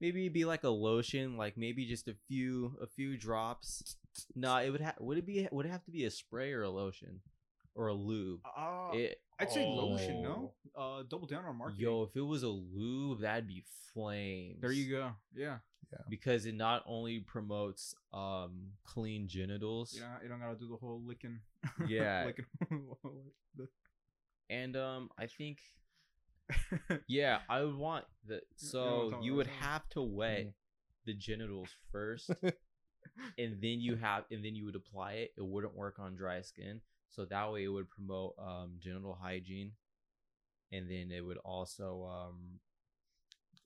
[0.00, 3.96] maybe it'd be like a lotion, like maybe just a few a few drops.
[4.34, 6.62] No, it would have would it be would it have to be a spray or
[6.62, 7.20] a lotion
[7.74, 8.40] or a lube?
[8.44, 10.22] Uh, It, I'd say lotion.
[10.22, 10.98] No, Oh.
[10.98, 11.82] uh, double down on marketing.
[11.84, 13.64] Yo, if it was a lube, that'd be
[13.94, 14.60] flames.
[14.60, 15.12] there you go.
[15.36, 15.58] Yeah,
[16.08, 20.76] Because it not only promotes um clean genitals, you know, you don't gotta do the
[20.76, 21.40] whole licking.
[21.86, 22.26] Yeah.
[22.26, 22.44] licking.
[24.50, 25.58] and um I think
[27.06, 30.52] yeah, I would want the know what I'm so talking you would have to wet
[31.06, 32.30] the genitals first
[33.38, 35.32] and then you have and then you would apply it.
[35.36, 36.80] It wouldn't work on dry skin.
[37.08, 39.72] So that way it would promote um genital hygiene
[40.72, 42.60] and then it would also um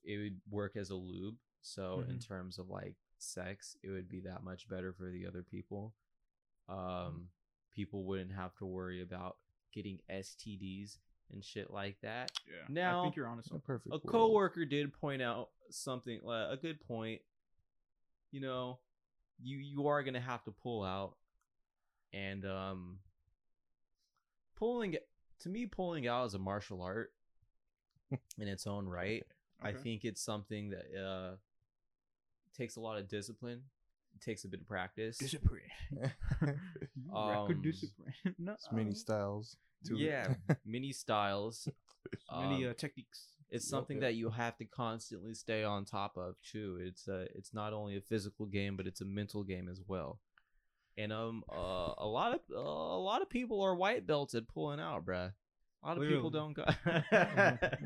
[0.03, 1.35] it would work as a lube.
[1.67, 5.41] So in terms of like sex, it would be that much better for the other
[5.43, 5.93] people.
[6.69, 7.29] Um
[7.73, 9.37] people wouldn't have to worry about
[9.73, 10.97] getting STDs
[11.31, 12.31] and shit like that.
[12.47, 12.63] yeah.
[12.67, 13.51] I Now- think you're honest.
[13.51, 13.87] A perfect.
[13.87, 14.05] A world.
[14.07, 17.21] coworker did point out something uh, a good point.
[18.31, 18.79] You know,
[19.41, 21.15] you you are gonna have to pull out,
[22.13, 22.99] and um,
[24.55, 24.95] pulling
[25.39, 27.11] to me pulling out is a martial art
[28.37, 29.25] in its own right.
[29.61, 31.35] I think it's something that uh
[32.55, 33.61] takes a lot of discipline.
[34.15, 35.17] It takes a bit of practice.
[35.17, 35.61] discipline.
[37.13, 38.13] Um, Rapid discipline.
[38.39, 39.57] no, It's many styles.
[39.85, 39.99] To it.
[39.99, 40.33] yeah,
[40.65, 41.67] many styles.
[42.31, 43.27] many Um, uh, techniques.
[43.51, 44.01] it's something yep.
[44.03, 47.95] that you have to constantly stay on top of too it's a it's not only
[47.97, 50.19] a physical game but it's a mental game as well
[50.97, 54.79] and um, uh, a lot of uh, a lot of people are white belted pulling
[54.79, 55.31] out, bruh.
[55.83, 56.75] A lot of people don't got.
[57.11, 57.77] a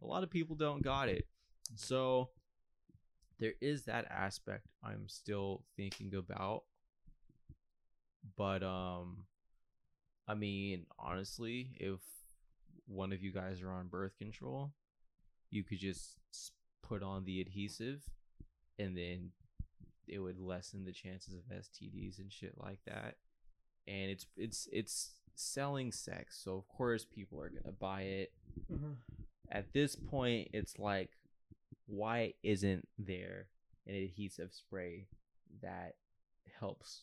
[0.00, 1.26] lot of people don't got it.
[1.76, 2.30] So
[3.38, 6.64] there is that aspect I'm still thinking about.
[8.36, 9.24] But um
[10.28, 12.00] I mean, honestly, if
[12.86, 14.72] one of you guys are on birth control,
[15.50, 16.16] you could just
[16.82, 18.02] put on the adhesive
[18.78, 19.30] and then
[20.06, 23.16] it would lessen the chances of STDs and shit like that.
[23.86, 28.32] And it's it's it's selling sex, so of course people are going to buy it
[29.52, 31.10] at this point it's like
[31.92, 33.48] why isn't there
[33.86, 35.06] an adhesive spray
[35.60, 35.94] that
[36.58, 37.02] helps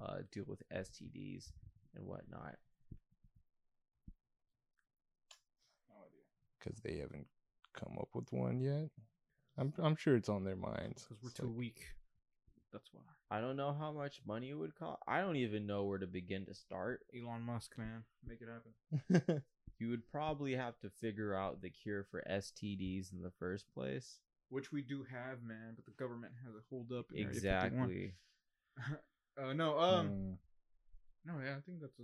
[0.00, 1.52] uh, deal with stds
[1.94, 2.56] and whatnot
[6.58, 7.26] because they haven't
[7.74, 8.90] come up with one yet.
[9.56, 11.04] I'm I'm sure it's on their minds.
[11.04, 11.80] Because we're It's too like- weak.
[12.72, 13.02] That's why.
[13.30, 16.06] I don't know how much money it would cost i don't even know where to
[16.06, 19.42] begin to start Elon Musk, man, make it happen.
[19.78, 24.18] you would probably have to figure out the cure for stds in the first place
[24.48, 27.06] Which we do have, man, but the government has a hold up.
[27.14, 27.44] in Area 51.
[27.90, 28.14] exactly
[29.42, 30.36] uh, no, um, Mm,
[31.26, 32.02] no, yeah, I think that's a,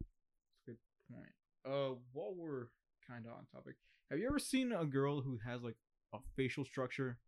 [0.00, 0.78] that's a good
[1.10, 1.32] point.
[1.64, 2.66] Uh, while we're
[3.08, 3.76] kind of on topic,
[4.10, 5.76] have you ever seen a girl who has like
[6.12, 7.18] a facial structure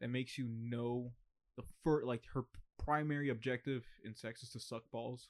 [0.00, 1.12] that makes you know
[1.58, 2.44] the fir- like her
[2.82, 5.28] primary objective in sex is to suck balls?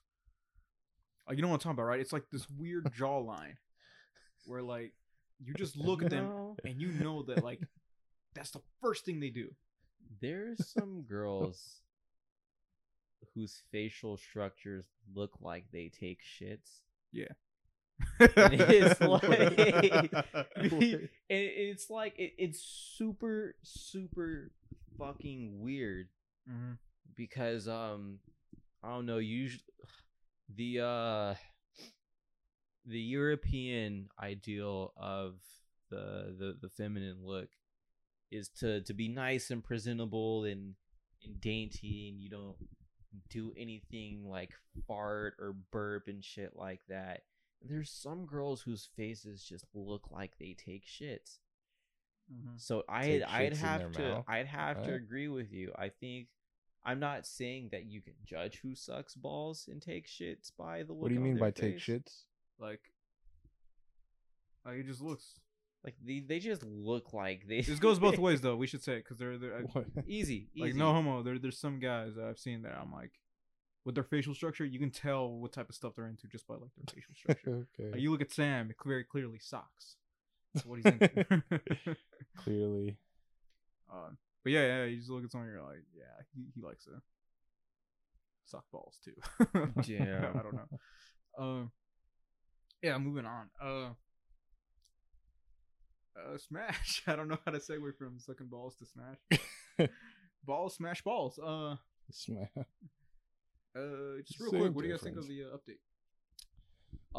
[1.26, 2.00] Like you know what I'm talking about, right?
[2.00, 3.56] It's like this weird jawline
[4.46, 4.92] where like
[5.44, 7.60] you just look at them and you know that like
[8.34, 9.48] that's the first thing they do.
[10.20, 11.80] There's some girls
[13.34, 16.80] whose facial structures look like they take shits.
[17.12, 17.28] Yeah.
[18.20, 24.52] It's like- and it's like it, it's super super
[24.98, 26.08] fucking weird
[26.48, 26.72] hmm
[27.16, 28.18] because um
[28.82, 29.62] I don't know usually
[30.56, 31.34] the uh
[32.86, 35.34] the European ideal of
[35.90, 37.48] the the the feminine look
[38.30, 40.74] is to to be nice and presentable and
[41.24, 42.56] and dainty and you don't
[43.30, 44.52] do anything like
[44.86, 47.22] fart or burp and shit like that.
[47.62, 51.38] There's some girls whose faces just look like they take shits.
[52.30, 54.24] hmm So I'd I'd have to mouth?
[54.28, 55.72] I'd have to agree with you.
[55.76, 56.28] I think
[56.84, 60.92] I'm not saying that you can judge who sucks balls and take shits by the
[60.92, 61.02] look.
[61.02, 61.82] what do you mean their by take face.
[61.86, 62.22] shits?
[62.58, 62.80] Like,
[64.64, 65.34] like it just looks.
[65.84, 67.60] Like they, they just look like they.
[67.60, 68.56] This goes both ways though.
[68.56, 69.86] We should say because they're they're What?
[70.06, 70.60] easy, easy.
[70.62, 71.22] like no homo.
[71.22, 73.12] There there's some guys that I've seen that I'm like,
[73.84, 76.54] with their facial structure, you can tell what type of stuff they're into just by
[76.54, 77.66] like their facial structure.
[77.80, 77.92] okay.
[77.92, 79.96] Like, you look at Sam, it very clearly socks.
[80.54, 81.42] That's what he's into.
[82.38, 82.96] Clearly.
[83.92, 84.16] um,
[84.48, 86.92] but yeah, yeah, you just look at someone, you're like, yeah, he, he likes to
[88.46, 89.12] suck balls too.
[89.86, 90.30] Yeah.
[90.34, 90.68] I don't know.
[91.38, 91.70] Um,
[92.82, 93.50] yeah, moving on.
[93.62, 93.90] Uh,
[96.18, 97.02] uh, smash.
[97.06, 99.88] I don't know how to segue from sucking balls to smash.
[100.46, 101.38] balls, smash balls.
[101.38, 101.76] Uh,
[102.10, 105.80] Sma- uh, just real Same quick, what do you guys think of the uh, update?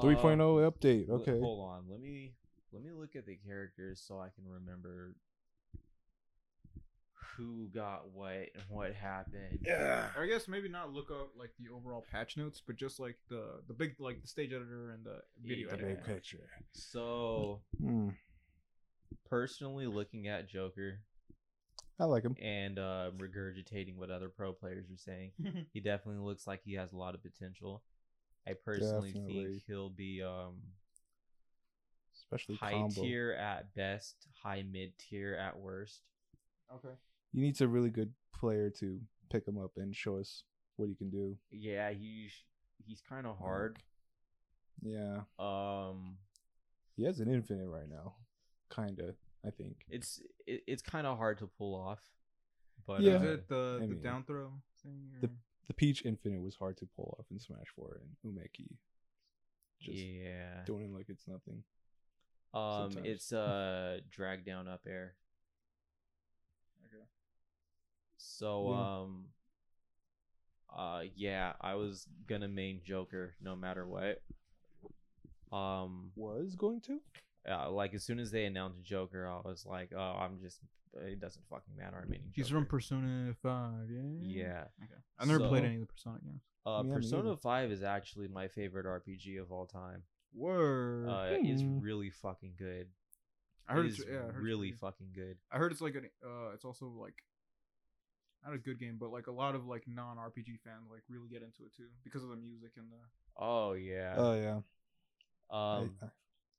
[0.04, 1.10] 3.0 Uh, update.
[1.10, 1.40] l- Okay.
[1.40, 1.84] hold on.
[1.88, 2.34] Let me
[2.74, 5.16] let me look at the characters so I can remember
[7.38, 9.60] who got what and what happened.
[9.66, 10.10] Yeah.
[10.18, 13.62] I guess maybe not look up like the overall patch notes, but just like the
[13.68, 15.76] the big like the stage editor and the video Yeah.
[15.78, 16.50] The big picture.
[16.74, 18.10] So Hmm.
[19.30, 21.00] personally, looking at Joker
[22.00, 22.36] I like him.
[22.42, 25.32] and uh, regurgitating what other pro players are saying,
[25.74, 27.84] he definitely looks like he has a lot of potential.
[28.48, 29.44] I personally Definitely.
[29.44, 30.56] think he'll be um,
[32.16, 33.02] Especially high combo.
[33.02, 36.02] tier at best, high mid tier at worst.
[36.74, 36.94] okay.
[37.34, 39.00] You need a really good player to
[39.30, 40.44] pick him up and show us
[40.78, 41.38] what he can do.
[41.52, 42.32] Yeah, he's
[42.86, 43.78] he's kind of hard.
[44.82, 45.22] Yeah.
[45.38, 46.18] Um,
[46.96, 48.16] He has an infinite right now.
[48.74, 49.16] Kinda,
[49.46, 49.86] I think.
[49.90, 52.00] it's it, it's kind of hard to pull off.
[52.88, 53.18] But Yeah.
[53.18, 54.52] Is uh, it the I the mean, down throw
[54.84, 55.12] thing?
[55.22, 55.32] the- or-
[55.68, 58.78] The Peach Infinite was hard to pull off in Smash 4 and Umeki.
[59.80, 61.64] Just yeah, doing it like it's nothing.
[62.56, 63.08] um, sometimes.
[63.08, 65.16] it's uh drag down up air.
[66.86, 67.06] okay.
[68.22, 68.98] So Yeah.
[69.00, 69.26] um
[70.78, 74.22] uh yeah, I was gonna main Joker no matter what.
[75.52, 77.00] Um Was going to?
[77.50, 80.60] uh, like as soon as they announced Joker, I was like, oh, I'm just
[81.02, 81.98] it doesn't fucking matter.
[82.04, 83.90] I'm maining He's from Persona Five.
[83.90, 84.02] Yeah.
[84.20, 84.64] Yeah.
[84.84, 84.94] Okay.
[85.18, 86.44] I've never played any of the Persona games.
[86.66, 90.04] Uh Yeah, Persona 5 is actually my favorite RPG of all time.
[90.34, 91.08] Word.
[91.10, 91.80] Uh it's Hmm.
[91.80, 92.88] really fucking good.
[93.68, 94.18] I heard It it's yeah.
[94.28, 95.38] I heard really pretty- fucking good.
[95.52, 97.24] I heard it's like an uh, it's also like
[98.46, 101.28] not a good game, but like a lot of like non RPG fans like really
[101.30, 102.98] get into it too because of the music and the.
[103.44, 104.16] Oh yeah.
[104.18, 104.60] Oh yeah.
[105.52, 106.08] Um, I-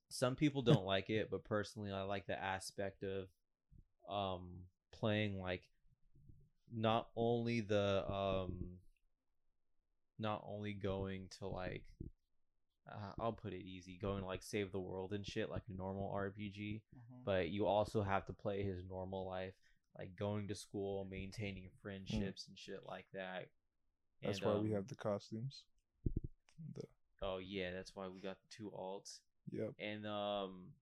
[0.08, 3.28] some people don't like it, but personally, I like the aspect of
[4.08, 4.48] um
[4.92, 5.62] playing like
[6.72, 8.78] not only the um
[10.18, 11.84] not only going to like
[12.90, 15.76] uh, I'll put it easy, going to like save the world and shit like a
[15.76, 16.82] normal RPG,
[17.24, 19.54] but you also have to play his normal life,
[19.98, 23.48] like going to school, maintaining friendships and shit like that.
[24.22, 25.64] That's And, why we um, have the costumes.
[26.74, 26.82] The,
[27.22, 29.18] Oh yeah, that's why we got the two alts.
[29.50, 29.70] yep.
[29.78, 30.72] and um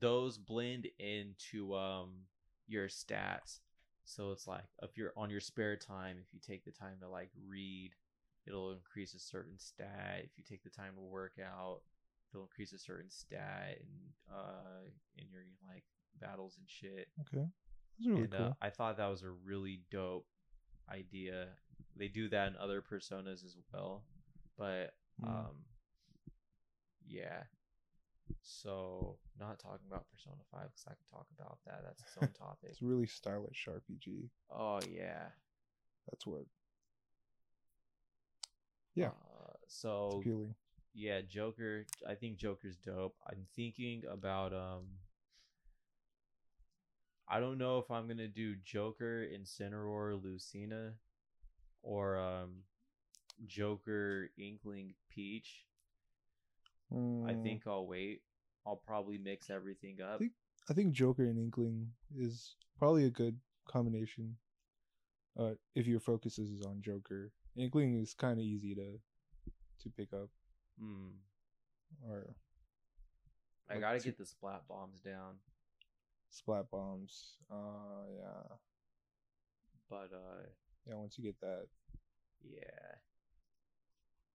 [0.00, 2.10] those blend into um
[2.66, 3.60] your stats
[4.04, 7.08] so it's like if you're on your spare time if you take the time to
[7.08, 7.92] like read
[8.46, 11.80] it'll increase a certain stat if you take the time to work out
[12.32, 14.82] it'll increase a certain stat and uh
[15.16, 15.84] in your like
[16.20, 17.46] battles and shit Okay.
[18.02, 18.46] Really and cool.
[18.46, 20.26] uh, i thought that was a really dope
[20.92, 21.48] idea
[21.96, 24.02] they do that in other personas as well
[24.58, 25.26] but Mm.
[25.28, 25.56] um
[27.06, 27.42] yeah
[28.42, 32.28] so not talking about persona 5 because i could talk about that that's its own
[32.38, 34.28] topic it's really stylish RPG.
[34.50, 35.28] oh yeah
[36.10, 36.44] That's what
[38.94, 39.08] Yeah.
[39.08, 40.22] uh, so
[40.94, 44.84] yeah joker i think joker's dope i'm thinking about um
[47.28, 50.92] i don't know if i'm gonna do joker incineroar lucina
[51.82, 52.50] or um
[53.46, 55.64] joker inkling peach
[56.92, 58.22] i Mm, think i'll wait
[58.66, 60.32] i'll probably mix everything up think-
[60.66, 64.38] I think Joker and Inkling is probably a good combination.
[65.38, 68.98] Uh, if your focus is on Joker, Inkling is kind of easy to
[69.82, 70.30] to pick up.
[70.80, 71.08] Hmm.
[72.08, 72.34] Or
[73.68, 75.34] i gotta get the splat bombs down
[76.34, 77.36] splat bombs.
[77.50, 78.56] Uh, yeah,
[79.88, 80.42] but uh
[80.86, 80.94] yeah.
[80.96, 81.66] Once you get that,
[82.42, 82.98] Yeah.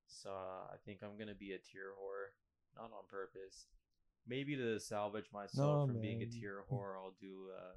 [0.07, 2.33] So uh, I think I'm gonna be a tier whore,
[2.75, 3.67] not on purpose.
[4.27, 6.31] Maybe to salvage myself No, from being a man.
[6.31, 7.75] tier whore, I'll do uh,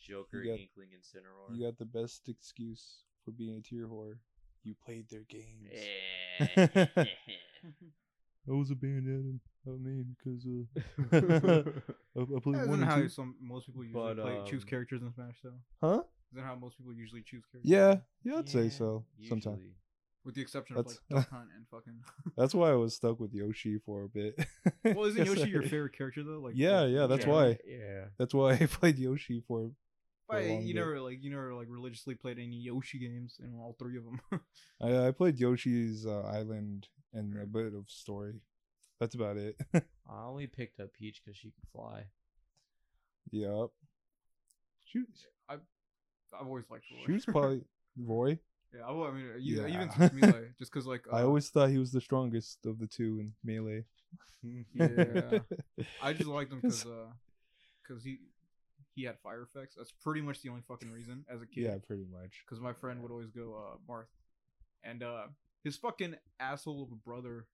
[0.00, 1.56] Joker, got- Inkling, Incineroar.
[1.56, 4.18] you got the best excuse for being a tier whore.
[4.64, 5.70] You played their games.
[5.72, 6.86] Eh.
[6.96, 7.06] I
[8.46, 9.38] was a bandana.
[9.66, 11.56] I mean, because uh,
[12.16, 13.08] I, I played Isn't one and how two.
[13.08, 15.50] some most people usually But, play, choose um, characters in Smash though.
[15.82, 16.02] Huh?
[16.32, 17.70] Isn't how most people usually choose characters?
[17.70, 19.04] Yeah, yeah, I'd say so.
[19.28, 19.58] Sometimes.
[19.58, 19.74] usually.
[20.24, 22.00] With the exception of That's- like Duck Hunt and fucking.
[22.36, 24.34] That's why I was stuck with Yoshi for a bit.
[24.84, 26.40] well, isn't Yoshi your I- favorite character though?
[26.40, 26.54] Like.
[26.56, 27.58] Yeah, like, yeah, that's Yeah, why.
[27.66, 28.04] Yeah.
[28.18, 29.70] That's why I played Yoshi for.
[30.28, 30.80] for a But long you bit.
[30.80, 34.20] never like you never like religiously played any Yoshi games in all three of them.
[34.82, 38.34] I, I played Yoshi's uh, Island and a bit of story.
[39.00, 39.56] That's about it.
[39.74, 42.04] I only picked up Peach because she could fly.
[43.30, 43.68] Yep.
[44.84, 45.00] She,
[45.48, 45.60] I've
[46.40, 46.98] always liked Roy.
[47.06, 47.60] she was probably
[47.98, 48.38] Roy.
[48.74, 49.66] yeah, I, well, I mean, you, Yeah.
[49.74, 52.78] even since Melee, just because like I uh, always thought he was the strongest of
[52.78, 53.84] the two in melee.
[54.74, 55.40] Yeah.
[56.02, 57.06] I just liked him because uh,
[57.86, 58.18] cause he
[58.94, 59.74] he had fire effects.
[59.76, 61.64] That's pretty much the only fucking reason as a kid.
[61.64, 62.42] yeah, pretty much.
[62.46, 64.06] because my friend would always go uh Marth,
[64.84, 65.24] and uh
[65.64, 67.46] his fucking asshole of a brother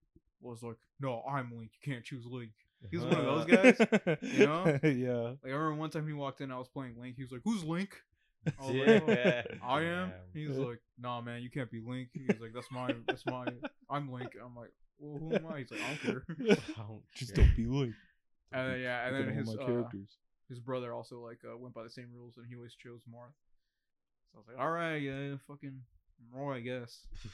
[0.50, 1.70] was like, "No, I'm Link.
[1.80, 2.52] You can't choose Link."
[2.90, 4.18] He was one of those guys.
[4.22, 4.78] You know?
[4.82, 5.34] yeah.
[5.42, 7.14] Like I remember one time he walked in, I was playing Link.
[7.16, 7.90] He was like, "Who's Link?"
[8.46, 9.00] I was Yeah.
[9.06, 10.18] like, "Oh, I am." Damn.
[10.34, 13.24] He was like, "Nah, man, you can't be Link." He was like, "That's my, that's
[13.24, 13.46] my,
[13.88, 16.24] I'm Link." I'm like, "Well, who am I?" He's like, "I don't care."
[16.76, 17.44] I don't Just care.
[17.44, 17.94] don't be Link.
[18.52, 20.08] And then, yeah, and Look then his my uh, characters.
[20.48, 23.32] his brother also like uh, went by the same rules, and he always chose Marth.
[24.32, 25.80] So I was like, "All right, yeah, fucking
[26.32, 26.98] Roy, I guess."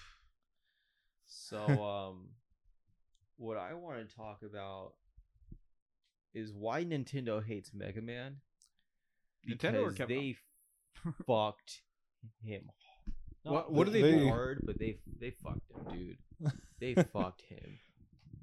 [1.27, 2.29] So, um,
[3.39, 4.93] what I want to talk about
[6.35, 8.37] is why Nintendo hates Mega Man.
[9.49, 10.09] Nintendo Because Capcom?
[10.09, 10.37] they
[11.27, 11.81] fucked
[12.43, 12.71] him.
[13.45, 14.29] What- Not what do they do?
[14.29, 15.97] hard, but they they fucked him,
[16.41, 16.53] dude.
[16.81, 17.79] They fucked him.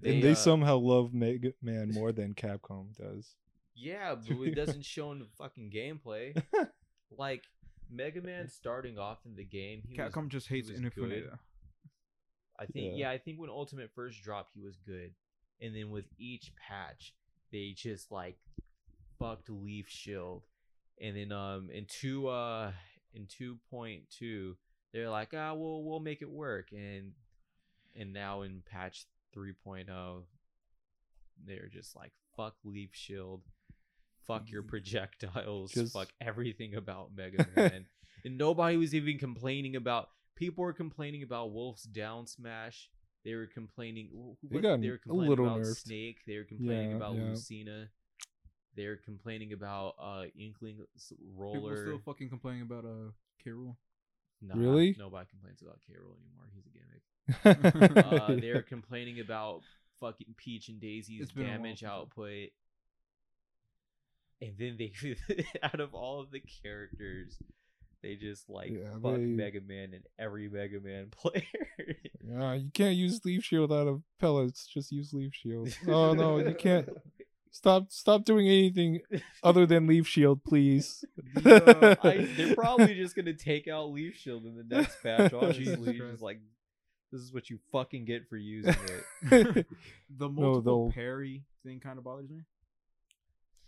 [0.04, 3.36] and they uh, somehow love Mega Man more than Capcom does.
[3.76, 6.42] Yeah, but it doesn't show in the fucking gameplay.
[7.18, 7.44] Like
[7.90, 11.10] Mega Man starting off in the game, he was Capcom just hates was Infinite.
[11.30, 11.30] good.
[12.60, 13.08] I think Yeah.
[13.08, 13.12] yeah.
[13.12, 15.14] I think when Ultimate first dropped, he was good,
[15.62, 17.14] and then with each patch,
[17.52, 18.38] they just like
[19.20, 20.44] fucked Leaf Shield,
[21.02, 22.72] and then um in two uh
[23.14, 24.56] in two point two,
[24.94, 27.14] they're like ah we'll we'll make it work, and
[27.96, 30.24] and now in patch 3.0,
[31.46, 33.42] they're just like fuck Leaf Shield,
[34.28, 37.86] fuck your projectiles, 'Cause- fuck everything about Mega Man,
[38.24, 42.90] and nobody was even complaining about people were complaining about Wolf's down smash.
[43.24, 44.08] They were complaining.
[44.14, 45.78] wh- They what- got they were a complaining little about nerfed.
[45.78, 46.18] Snake.
[46.28, 47.24] They were complaining Yeah, about yeah.
[47.30, 47.90] Lucina.
[48.76, 51.78] they're complaining about uh Inkling s- People roller.
[51.86, 53.12] still fucking complaining about uh
[53.44, 53.52] K.
[53.52, 53.76] Rool.
[54.42, 54.96] Nah, Really?
[55.00, 55.94] Nobody complains about K.
[55.94, 56.50] Rool anymore.
[56.54, 57.96] He's a gimmick.
[58.06, 59.62] uh, uh, they're complaining about
[60.02, 62.50] fucking Peach and Daisy's It's been a while damage output.
[64.42, 64.92] And then they,
[65.64, 67.38] out of all of the characters,
[68.06, 71.44] they just like Yeah, fuck they- Mega Man and every Mega Man player.
[72.28, 74.66] Yeah, you can't use leaf shield out of pellets.
[74.66, 75.70] Just use leaf shield.
[75.88, 76.90] Oh no, you can't.
[77.52, 77.92] Stop!
[77.92, 79.00] Stop doing anything
[79.44, 81.06] other than leaf shield, please.
[81.36, 85.34] The, uh, I, they're probably just gonna take out Leaf Shield in the next patch.
[85.34, 86.22] Honestly, Jesus just Christ.
[86.24, 86.40] like
[87.12, 88.76] this is what you fucking get for using
[89.32, 89.68] it.
[90.10, 92.42] the multiple they'll- parry thing kind of bothers me.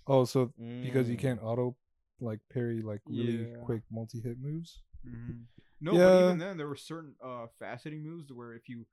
[0.07, 0.51] oh, so
[0.83, 1.19] because you Mm.
[1.19, 1.75] can't auto
[2.19, 3.57] like parry like really Yeah.
[3.63, 4.81] quick multi hit moves.
[5.07, 5.41] Mm-hmm.
[5.81, 6.19] No, but Yeah.
[6.21, 8.85] even then, there were certain uh faceting moves where if you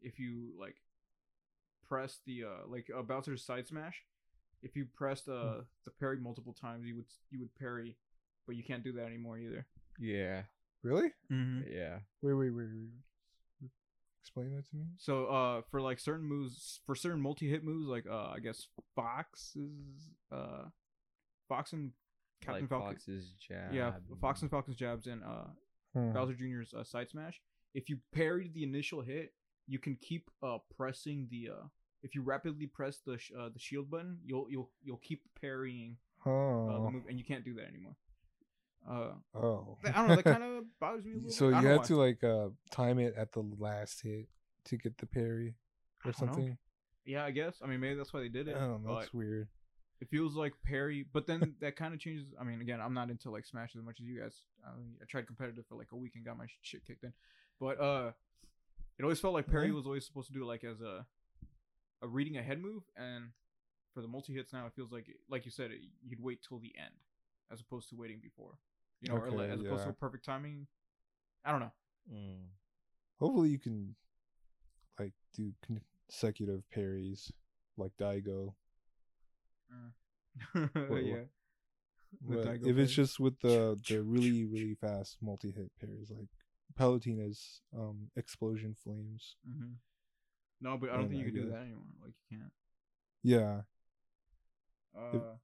[0.00, 0.76] if you like
[1.88, 4.04] press the uh like uh, Bowser's side smash,
[4.62, 7.96] if you pressed uh the parry multiple times, you would you would parry,
[8.46, 9.66] but you can't do that anymore either.
[9.98, 10.42] Yeah,
[10.82, 11.10] Really?
[11.30, 11.70] Mm-hmm.
[11.72, 11.98] yeah.
[12.22, 13.70] Wait, wait, wait, wait.
[14.22, 14.84] Explain that to me.
[14.98, 18.68] So uh for like certain moves for certain multi hit moves like uh I guess
[18.96, 20.66] Fox is uh
[21.48, 21.90] Fox and
[22.42, 22.88] Captain like Falcon.
[22.94, 23.72] Fox's jab.
[23.72, 25.44] Yeah, Fox and Falcon's jabs and uh
[25.94, 26.12] Hmm.
[26.12, 27.38] Bowser Jr.'s uh, side smash.
[27.74, 29.34] If you parried the initial hit,
[29.66, 31.66] you can keep uh pressing the uh
[32.02, 35.96] if you rapidly press the sh- uh, the shield button, you'll you'll you'll keep parrying
[36.24, 36.90] uh, the Oh.
[36.90, 37.96] move, and you can't do that anymore.
[38.88, 39.78] Uh, Oh.
[39.84, 40.16] I don't know.
[40.16, 41.30] That kind of bothers me a little.
[41.30, 41.56] So bit.
[41.56, 44.28] You don't had to like uh time it at the last hit
[44.66, 45.54] to get the parry
[46.04, 46.26] or don't know.
[46.32, 46.58] something.
[47.04, 47.56] Yeah, I guess.
[47.62, 48.56] I mean, maybe that's why they did it.
[48.56, 48.94] I don't know.
[48.94, 49.48] but That's weird.
[50.02, 52.26] It feels like parry, but then that kind of changes.
[52.38, 54.34] I mean, again, I'm not into like Smash as much as you guys.
[54.66, 57.12] I, mean, I tried competitive for like a week and got my shit kicked in,
[57.60, 58.10] but uh,
[58.98, 59.76] it always felt like parry Really?
[59.76, 61.06] was always supposed to do like as a
[62.02, 63.26] a reading ahead move, and
[63.94, 66.58] for the multi hits now, it feels like like you said, it, you'd wait till
[66.58, 66.94] the end
[67.52, 68.54] as opposed to waiting before,
[69.00, 70.66] you know, or like, Okay, as opposed to a perfect timing.
[71.44, 71.72] I don't know.
[72.12, 72.46] Mm.
[73.20, 73.94] Hopefully you can
[74.98, 77.30] like do consecutive parries
[77.76, 78.54] like Daigo.
[80.88, 81.24] What- yeah.
[82.28, 86.10] The But Daigo if it's just with the the really really fast multi hit pairs
[86.10, 86.28] like
[86.78, 89.36] Palutena's um explosion flames.
[89.46, 89.72] hmm
[90.60, 91.84] No, but I don't Then think you I can do that anymore.
[92.04, 92.52] Like you can't.
[93.22, 93.62] Yeah.
[94.94, 95.36] Uh,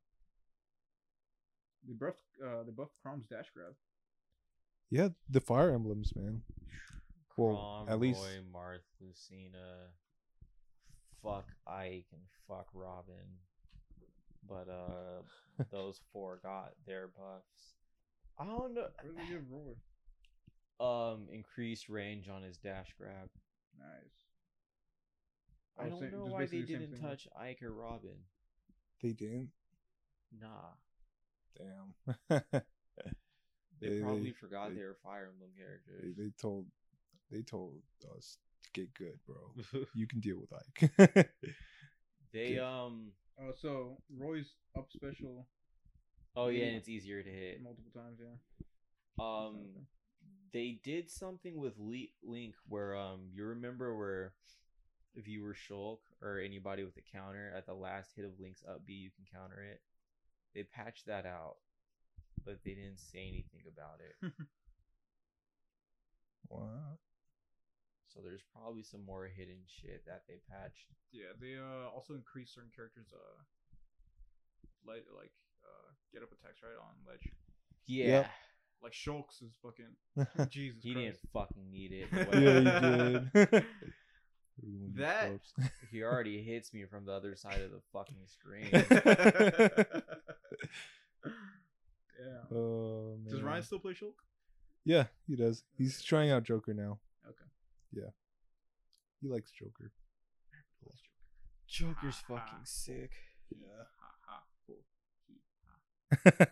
[1.87, 3.73] they buffed uh they buffed Chrom's dash grab.
[4.91, 6.43] Yeah, the fire emblems, man.
[7.37, 9.89] Well, Crom, at least- Roy, Marth, Lucina,
[11.23, 13.39] fuck Ike, and fuck Robin.
[14.47, 17.75] But uh, those four got their buffs.
[18.39, 18.83] I don't know.
[19.03, 19.75] What did they give Roy?
[20.81, 23.29] Um, increased range on his dash grab.
[23.79, 24.15] Nice.
[25.79, 27.01] I was don't saying- know why they the didn't thing.
[27.03, 28.17] touch Ike or Robin.
[29.03, 29.51] They didn't.
[30.41, 30.75] Nah,
[31.57, 32.15] Damn.
[33.81, 36.15] they, They- probably they- forgot they- they, were Fire Emblem they, characters.
[36.17, 36.67] they told
[37.31, 37.75] they told
[38.17, 39.85] us to get good, bro.
[39.95, 41.31] You can deal with Ike.
[42.33, 42.59] they Good.
[42.61, 43.13] um.
[43.41, 45.47] Oh, so Roy's up special
[46.37, 47.63] Oh yeah, and it's easier to hit.
[47.63, 48.21] multiple times.
[48.21, 49.25] Yeah.
[49.25, 49.87] Um,
[50.53, 54.35] they did something with Le- Link where um you remember where
[55.15, 58.63] if you were Shulk or anybody with a counter at the last hit of Link's
[58.69, 59.81] up B you can counter it.
[60.55, 61.57] They patched that out,
[62.45, 64.33] but they didn't say anything about it.
[66.49, 66.99] wow.
[68.09, 70.89] So there's probably some more hidden shit that they patched.
[71.13, 73.43] Yeah, they uh also increased certain characters uh
[74.87, 75.31] like like
[75.65, 77.29] uh get up attacks right on ledge.
[77.87, 78.27] Yeah,
[78.83, 79.97] Like Shulk's is fucking
[80.51, 81.07] Jesus he Christ.
[81.07, 82.09] didn't fucking need it.
[82.13, 83.23] Yeah, but yeah, whatever.
[83.43, 83.65] you did.
[84.97, 85.41] That-
[85.93, 88.69] he already hits me from the other side of the fucking screen.
[92.19, 92.57] yeah.
[92.57, 93.31] oh man.
[93.33, 94.15] Does Ryan still play Shulk?
[94.85, 95.65] Yeah, he does.
[95.77, 96.99] He's trying out Joker now.
[97.93, 98.03] Okay.
[98.05, 98.11] Yeah.
[99.21, 99.93] He likes Joker.
[101.67, 102.47] Joker's Ha, ha.
[102.47, 103.13] fucking sick.
[103.51, 103.85] Yeah.
[104.01, 104.75] Ha, ha, ho,
[105.27, 105.35] he,
[106.25, 106.47] ha.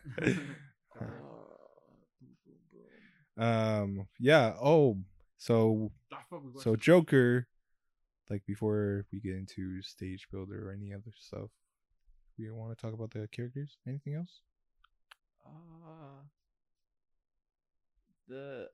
[3.82, 4.06] um.
[4.18, 4.54] Yeah.
[4.62, 4.98] Oh.
[5.38, 6.76] So fuck, we watched so.
[6.76, 7.48] Joker.
[8.28, 11.48] Like before we get into stage builder or any other stuff,
[12.38, 13.78] we want to talk about the characters.
[13.86, 14.40] Anything else?
[15.46, 16.24] Uh,
[18.28, 18.68] the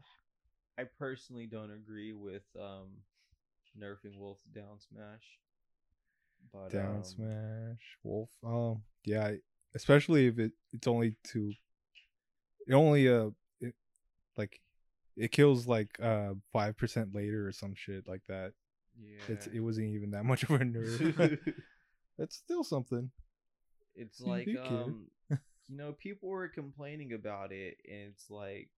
[0.79, 2.89] I personally don't agree with um
[3.79, 5.39] nerfing Wolf down smash.
[6.53, 8.31] But Down um, smash, Wolf.
[8.45, 8.83] Um.
[9.05, 9.33] Yeah.
[9.75, 11.53] Especially if it it's only to.
[12.67, 13.75] It only uh it
[14.37, 14.61] like
[15.17, 18.53] it kills like uh five percent later or some shit like that.
[19.01, 19.35] Yeah.
[19.35, 21.39] It's it wasn't even that much of a nerf.
[22.19, 23.11] That's still something.
[23.97, 24.59] it's like kid.
[24.59, 28.69] um you know people were complaining about it and it's like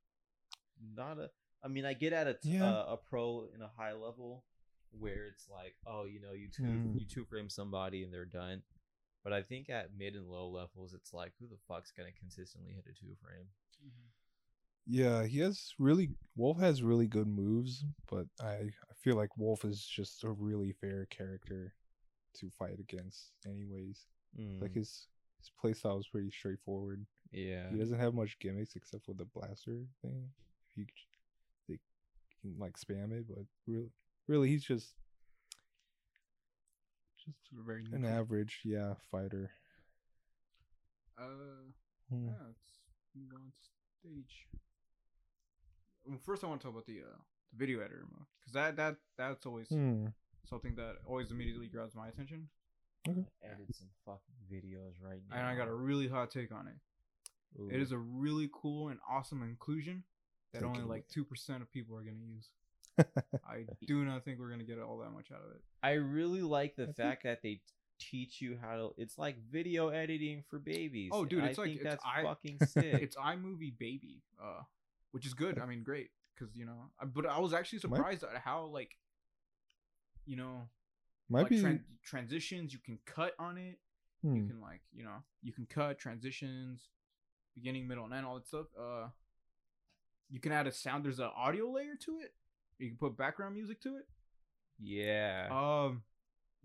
[0.97, 1.31] not a
[1.65, 2.71] i mean i get at a t- Yeah.
[2.71, 4.45] uh, a pro in a high level
[4.91, 7.01] where it's like oh you know you two Mhm.
[7.01, 8.63] you two frame somebody and they're done
[9.25, 12.73] but i think at mid and low levels it's like who the fuck's gonna consistently
[12.75, 13.49] hit a two frame
[14.87, 18.53] Yeah, he has really Wolf has really good moves, but I
[18.91, 21.75] I feel like Wolf is just a really fair character
[22.35, 24.07] to fight against anyways.
[24.61, 25.09] Like Mm, his
[25.39, 27.07] his playstyle is pretty straightforward.
[27.33, 30.29] yeah He doesn't have much gimmicks except for the blaster thing.
[30.75, 31.14] He c- they
[32.45, 33.91] can like spam it, but really
[34.29, 34.95] really he's just
[37.25, 38.13] just Very an neutral.
[38.19, 39.51] average, yeah, fighter.
[41.19, 41.25] Uh,
[42.11, 42.27] Hmm.
[42.27, 42.59] yeah, let's
[43.15, 43.71] move on to
[44.01, 44.47] stage.
[46.05, 47.17] Well, first I want to talk about the uh
[47.53, 50.07] the video editor mode because that that that's always Hmm.
[50.45, 52.49] something that always immediately grabs my attention,
[53.43, 56.77] edit some fucking videos right now and I got a really hot take on it.
[57.73, 60.03] It is a really cool and awesome inclusion
[60.55, 62.49] that Take only like two percent of people are gonna use.
[63.47, 65.63] I do not think we're gonna get all that much out of it.
[65.83, 67.61] I really like the I think- fact that they
[68.01, 68.91] teach you how to.
[68.97, 71.11] It's like video editing for babies.
[71.13, 73.03] Oh, and dude, I like- think it's that's I- fucking sick.
[73.03, 74.63] It's iMovie Baby, uh,
[75.13, 75.59] which is good.
[75.59, 76.91] I mean, great because you know.
[77.01, 78.97] I- But I was actually Might- surprised at how like,
[80.27, 80.69] you know,
[81.29, 83.79] Might like be tran- transitions you can cut on it.
[84.23, 84.49] You hmm.
[84.49, 86.89] can like you know you can cut transitions,
[87.55, 88.67] beginning, middle, and end, all that stuff.
[88.79, 89.09] Uh,
[90.31, 91.05] you can add a sound.
[91.05, 92.35] There's an audio layer to it.
[92.79, 94.09] You can put background music to it.
[94.81, 95.49] yeah.
[95.51, 96.03] Um,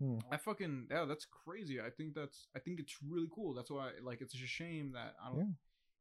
[0.02, 0.16] Hmm.
[0.32, 1.78] I fucking yeah, that's crazy.
[1.78, 3.52] I think that's I think it's really cool.
[3.52, 5.56] That's why like it's just a shame that I don't.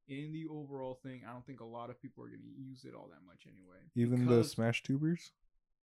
[0.07, 2.95] In the overall thing, I don't think a lot of people are gonna use it
[2.95, 3.77] all that much anyway.
[3.95, 5.31] even the Smash tubers.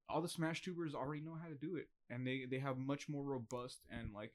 [0.09, 3.07] all the Smash tubers already know how to do it, and they they have much
[3.07, 4.33] more robust and like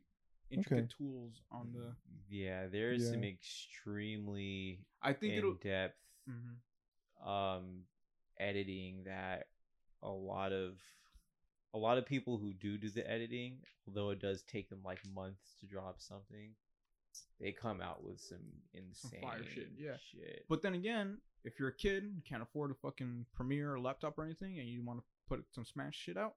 [0.52, 0.94] intricate Okay.
[1.00, 1.96] tools on the.
[2.30, 5.52] yeah, there's some extremely I think it'll.
[5.54, 5.98] in depth
[6.30, 6.58] Mhm.
[7.26, 7.84] Um
[8.40, 9.48] editing that
[10.04, 10.80] a lot of
[11.74, 13.58] a lot of people who do do the editing,
[13.88, 16.52] although it does take them like months to drop something,
[17.40, 18.40] they come out with some
[18.74, 19.96] insane fire shit, yeah.
[20.12, 20.46] shit.
[20.50, 24.18] But then again, if you're a kid, you can't afford a fucking Premiere or laptop
[24.18, 26.36] or anything, and you want to put some Smash shit out,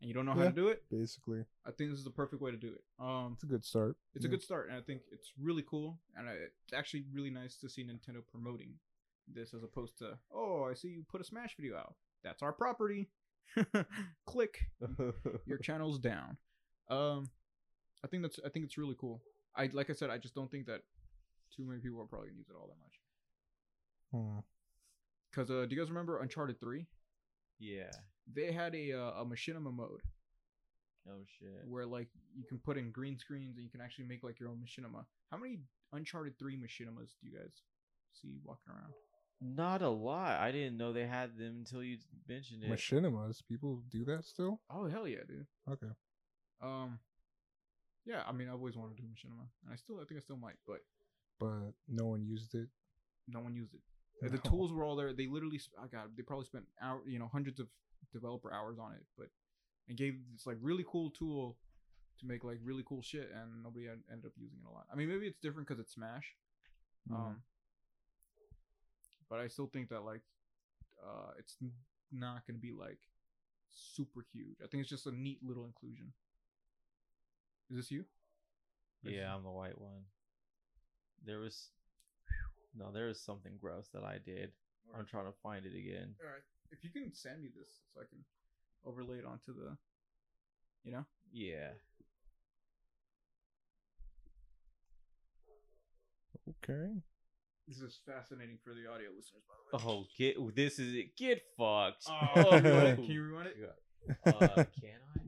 [0.00, 2.42] and you don't know how to do it, Basically, I think this is the perfect
[2.42, 2.82] way to do it.
[2.98, 3.96] Um, it's a good start.
[4.14, 7.30] it's a good start, and I think it's really cool, and I, it's actually really
[7.30, 8.74] nice to see Nintendo promoting
[9.32, 11.94] this as opposed to, oh, I see you put a Smash video out.
[12.24, 13.08] That's our property.
[14.26, 14.58] Click,
[15.46, 16.36] your channel's down.
[16.88, 17.28] Um,
[18.04, 19.20] I think that's I think it's really cool.
[19.56, 20.80] I like I said, I just don't think that
[21.54, 22.96] too many people are probably gonna use it all that much.
[24.12, 24.38] Hmm.
[25.34, 26.86] Cause uh, do you guys remember Uncharted Three?
[27.58, 27.90] yeah.
[28.32, 30.00] They had a uh, a machinima mode
[31.08, 31.66] Oh shit.
[31.66, 34.48] where like you can put in green screens and you can actually make like your
[34.48, 35.04] own machinima.
[35.30, 35.58] How many
[35.92, 37.62] Uncharted Three machinimas do you guys
[38.12, 38.92] see walking around?
[39.44, 40.38] Not a lot.
[40.40, 42.70] I didn't know they had them until you mentioned it.
[42.70, 44.60] Machinimas, people do that still?
[44.70, 45.46] Oh hell yeah, dude.
[45.68, 45.88] Okay.
[46.60, 47.00] Um,
[48.04, 48.22] yeah.
[48.26, 50.36] I mean, I've always wanted to do machinima, and I still I think I still
[50.36, 50.78] might, but
[51.40, 52.68] But no one used it.
[53.26, 53.80] no one used it.
[54.24, 55.12] Uh, The tools were all there.
[55.12, 57.66] They literally, sp- I got, they probably spent hour, you know, hundreds of
[58.12, 59.26] developer hours on it, but
[59.88, 61.58] and gave this like really cool tool
[62.20, 64.86] to make like really cool shit, and nobody had, ended up using it a lot.
[64.92, 66.36] I mean, maybe it's different because it's Smash,
[67.10, 67.16] Mhm.
[67.16, 67.42] um,
[69.32, 70.20] but I still think that like,
[71.02, 71.56] uh, it's
[72.12, 72.98] not gonna be like
[73.70, 74.58] super huge.
[74.62, 76.12] I think it's just a neat little inclusion.
[77.70, 78.04] Is this you?
[79.02, 80.04] Yeah, I'm the white one.
[81.24, 81.68] There was
[82.78, 84.52] no, there was something gross that I did.
[84.94, 86.14] I'm trying to find it again.
[86.20, 86.42] All right.
[86.70, 88.18] If you can send me this so I can
[88.84, 89.78] overlay it onto the,
[90.84, 91.06] you know.
[91.32, 91.70] Yeah.
[96.50, 97.00] Okay.
[97.68, 99.98] This is fascinating for the audio listeners, by the way.
[100.00, 101.16] Oh, get this is it.
[101.16, 102.06] Get fucked.
[102.08, 102.96] Oh, you want it?
[102.96, 103.76] can you rewind it?
[104.26, 104.30] uh,
[104.80, 105.20] can I?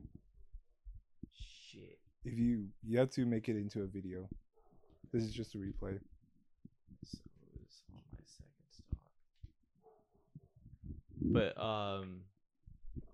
[1.33, 1.97] Shit.
[2.25, 4.27] If you you have to make it into a video.
[5.13, 5.97] This is just a replay.
[7.05, 7.19] So
[7.63, 8.99] it's on my second stop.
[11.21, 12.21] But um,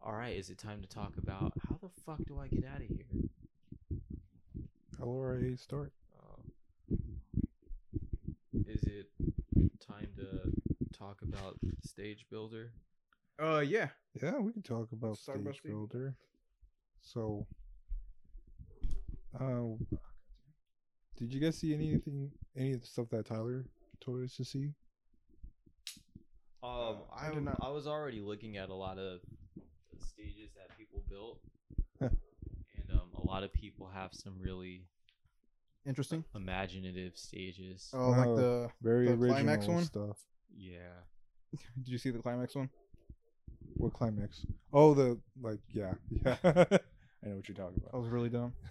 [0.02, 0.36] all right.
[0.36, 3.06] Is it time to talk about how the fuck do I get out of here?
[5.00, 5.92] LRA start.
[8.54, 9.08] Uh, is it
[9.80, 10.52] time to
[10.98, 12.72] talk about Stage Builder?
[13.42, 13.90] Uh, yeah.
[14.22, 16.16] Yeah, we can talk about Let's talk Stage about Stage Builder.
[17.02, 17.48] So,
[19.40, 19.62] uh,
[21.18, 23.66] did you guys see anything, any of the stuff that Tyler
[24.00, 24.74] told us to see?
[26.64, 29.22] Um, I I, did not- I was already looking at a lot of
[30.00, 31.40] stages that people built,
[32.02, 34.84] and um, a lot of people have some really
[35.86, 36.24] interesting?
[36.36, 37.90] imaginative stages.
[37.94, 39.84] Oh, like Oh, the Very the original climax one?
[39.84, 40.18] stuff.
[40.56, 40.94] Yeah.
[41.78, 42.70] Did you see the climax one?
[43.76, 44.46] What climax?
[44.74, 45.94] Oh, the like, yeah,
[46.26, 46.36] yeah.
[46.44, 46.50] I
[47.30, 47.84] know what you're talking about.
[47.84, 48.02] That about.
[48.02, 48.54] was really dumb.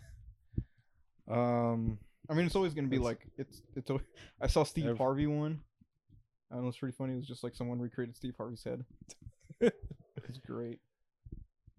[1.29, 1.99] Um,
[2.29, 3.89] I mean, it's always gonna be It's- like it's it's.
[3.91, 4.01] al-
[4.41, 5.61] I saw Steve Ev- Harvey one.
[6.51, 7.13] I don't know, it's pretty funny.
[7.13, 8.85] It was just like someone recreated Steve Harvey's head.
[9.61, 10.81] it's great.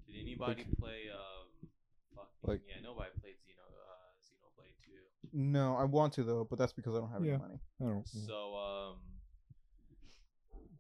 [0.08, 1.68] Did anybody play um
[2.16, 3.51] fucking Like- yeah, nobody played Xeno Xenoblade 2.
[5.34, 7.34] No, I want to though, but that's because I don't have Yeah.
[7.34, 7.60] any money.
[7.80, 8.08] I don't.
[8.08, 8.98] So um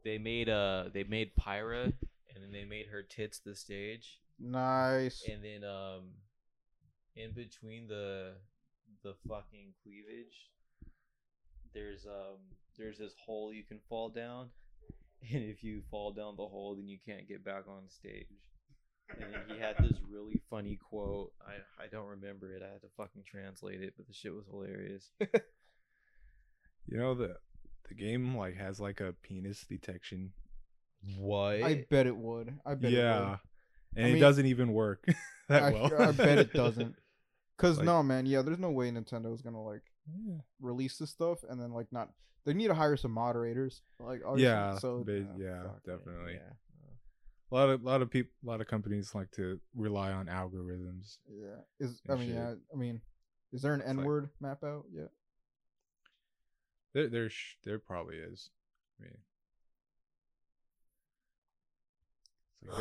[0.03, 5.23] they made uh they made Pyra and then they made her tits the stage Nice.
[5.29, 6.13] and then um
[7.15, 8.33] in between the
[9.03, 10.49] the fucking cleavage
[11.73, 12.39] there's um
[12.77, 14.49] there's this hole you can fall down
[15.31, 18.27] and if you fall down the hole then you can't get back on stage
[19.19, 22.87] and he had this really funny quote i i don't remember it i had to
[22.97, 25.09] fucking translate it but the shit was hilarious
[26.87, 27.35] You know the
[27.87, 30.31] the game like has like a penis detection.
[31.17, 32.53] what I bet it would.
[32.65, 32.91] I bet.
[32.91, 33.37] yeah,
[33.95, 35.05] and I it mean- doesn't even work
[35.49, 36.01] that I, well.
[36.01, 36.95] I bet it doesn't.
[37.57, 38.25] Cause Like- no, man.
[38.25, 39.83] Yeah, there's no way Nintendo's gonna like
[40.25, 40.37] Yeah.
[40.59, 42.09] release this stuff and then like not.
[42.45, 43.83] They need to hire some moderators.
[43.99, 46.33] Like obviously, Yeah, So ba- uh, yeah, definitely.
[46.33, 46.53] yeah
[47.51, 51.17] A lot of lot of people, a lot of companies like to rely on algorithms.
[51.29, 51.59] Yeah.
[51.79, 52.35] Is I mean shit.
[52.35, 52.53] yeah.
[52.73, 53.01] I mean,
[53.51, 55.09] is there an N like- word map out yet?
[56.93, 58.49] There, there, sh- there probably is.
[58.99, 59.17] I mean,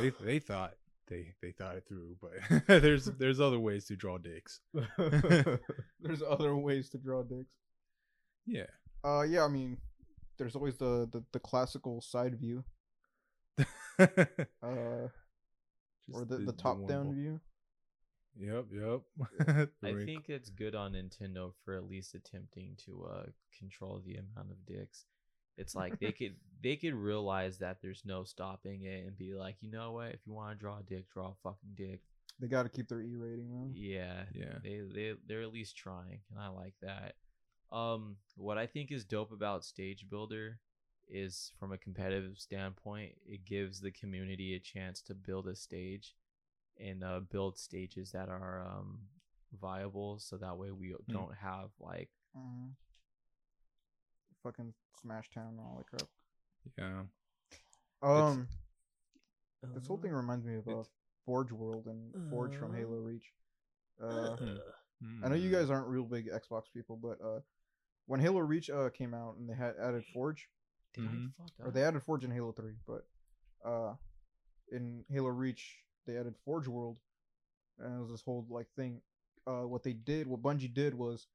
[0.04, 0.74] like they they thought
[1.08, 2.32] they they thought it through, but
[2.82, 4.60] there's there's other ways to draw dicks.
[6.02, 7.50] There's other ways to draw dicks.
[8.46, 8.66] Yeah.
[9.04, 9.44] Uh, yeah.
[9.44, 9.76] I mean,
[10.38, 12.64] there's always the the, the classical side view,
[14.62, 15.12] uh, or
[16.08, 17.40] Just the, the, top down normal- view.
[18.38, 19.68] Yep, yep.
[19.82, 23.26] I think it's good on Nintendo for at least attempting to uh
[23.58, 25.04] control the amount of dicks.
[25.56, 29.56] It's like they could they could realize that there's no stopping it and be like,
[29.60, 30.12] you know what?
[30.12, 32.00] If you want to draw a dick, draw a fucking dick.
[32.40, 33.70] They got to keep their E rating though.
[33.74, 34.58] Yeah, Yeah.
[34.62, 37.16] They they they're at least trying, and I like that.
[37.72, 40.58] Um, what I think is dope about Stage Builder
[41.10, 46.14] is from a competitive standpoint, it gives the community a chance to build a stage
[46.78, 49.00] and uh, build stages that are um
[49.60, 51.12] viable, so that way we Hmm.
[51.12, 52.74] don't have like Mhm.
[54.42, 56.08] Fucking Smash Town and all that crap.
[56.78, 57.02] yeah.
[58.02, 58.48] Um,
[59.74, 60.82] this whole thing reminds me of uh,
[61.26, 63.32] Forge World and Forge from Uh, Halo Reach.
[64.02, 64.36] Uh,
[65.00, 65.24] Hmm.
[65.24, 67.40] I know you guys aren't real big Xbox people, but uh,
[68.06, 70.48] when Halo Reach uh came out and they had added Forge,
[70.94, 71.32] Did I Mhm.
[71.38, 73.06] fuck or they added Forge in Halo Three, but
[73.64, 73.94] uh,
[74.72, 76.98] in Halo Reach they added Forge World,
[77.78, 79.00] and it was this whole like thing.
[79.46, 81.26] Uh, what they did, what Bungie did was,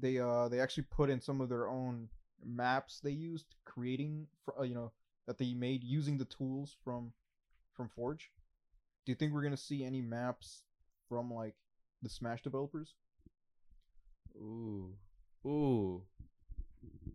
[0.00, 2.08] they uh they actually put in some of their own
[2.44, 4.92] maps they used creating, for, uh, you know,
[5.26, 7.12] that they made using the tools from
[7.74, 8.30] from Forge.
[9.04, 10.64] Do you think we're gonna see any maps
[11.08, 11.54] from like
[12.02, 12.94] the Smash developers?
[14.36, 14.96] Ooh,
[15.46, 16.02] ooh.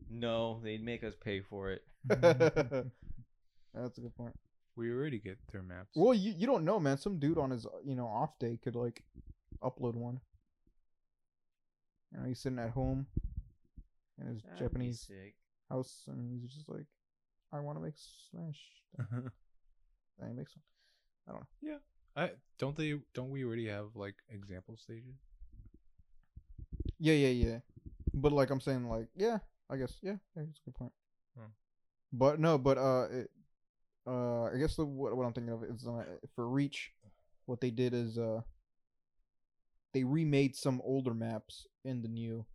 [0.10, 1.84] No, they'd make us pay for it.
[2.08, 4.36] That's a good point.
[4.76, 5.92] we already get their maps.
[5.96, 6.98] Well, you you don't know, man.
[6.98, 9.04] Some dude on his you know off day could like
[9.62, 10.20] upload one.
[12.12, 13.08] You know, he's sitting at home
[14.20, 15.36] in his That'd Japanese sick.
[15.70, 16.86] house, and he's just like,
[17.52, 17.96] "I want to make
[18.32, 18.62] Smash."
[20.20, 20.64] And he makes one.
[21.28, 21.48] I don't know.
[21.62, 21.78] Yeah,
[22.16, 25.14] I don't they don't we already have like example stages?
[26.98, 27.60] Yeah, yeah, yeah.
[28.16, 29.38] But like I'm saying, like, yeah,
[29.70, 30.94] I guess, yeah, yeah that's a good point.
[31.38, 31.52] Hmm.
[32.14, 33.32] But no, but uh, it,
[34.08, 36.04] uh, I guess the what, what I'm thinking of is uh,
[36.36, 36.92] for Reach,
[37.46, 38.42] what they did is uh,
[39.94, 42.46] they remade some older maps in the new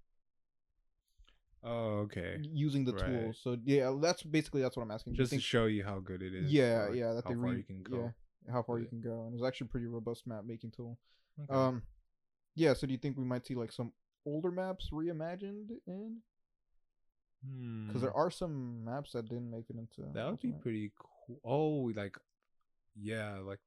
[1.65, 2.39] Oh, okay.
[2.43, 3.07] using the Right.
[3.07, 3.39] tools.
[3.43, 5.15] So yeah, that's basically that's what I'm asking.
[5.15, 6.51] Just to show you how good it is.
[6.51, 8.13] Yeah, yeah, that how they far re- you can go.
[8.47, 10.99] yeah, how far you can go, and it's actually a pretty robust map making tool.
[11.41, 11.53] Okay.
[11.55, 11.83] Um,
[12.57, 12.75] yeah.
[12.75, 13.93] So do you think we might see like some
[14.27, 16.17] older maps reimagined in?
[17.87, 18.17] Because there Hmm.
[18.21, 20.03] are some maps that didn't make it into.
[20.13, 21.41] that would be pretty cool.
[21.45, 22.17] Oh, like
[22.95, 23.59] yeah, like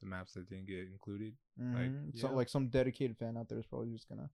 [0.00, 1.36] the maps that didn't get included.
[1.58, 2.16] like, Mhm.
[2.16, 2.34] So yeah.
[2.34, 4.30] like some dedicated fan out there is probably just gonna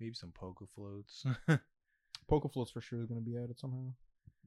[0.00, 1.24] Maybe some Poke Floats.
[2.28, 3.92] Poke Floats for sure is gonna be added somehow.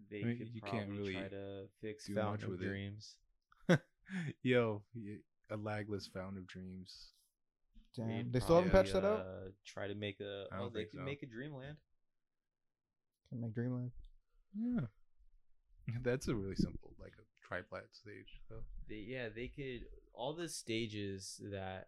[0.09, 2.67] They mean, could you can't probably try really to fix do much Fountain of with.
[2.67, 3.17] Dreams.
[4.43, 4.83] Yo,
[5.49, 7.11] a lagless fountain of dreams.
[7.95, 9.27] Damn, They'd they still haven't patched that probably, out.
[9.27, 10.45] Uh, try to make a.
[10.51, 11.03] I Oh, don't they think could so.
[11.05, 11.77] make a Dreamland.
[13.29, 13.91] Can make Dreamland.
[14.57, 14.85] Yeah.
[16.03, 18.41] That's a really simple, like a triplat stage.
[18.47, 18.55] So.
[18.89, 19.85] They, yeah, they could.
[20.13, 21.87] All the stages that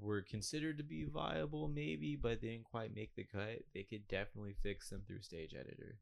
[0.00, 3.60] were considered to be viable, maybe, but they didn't quite make the cut.
[3.74, 5.98] They could definitely fix them through Stage Editor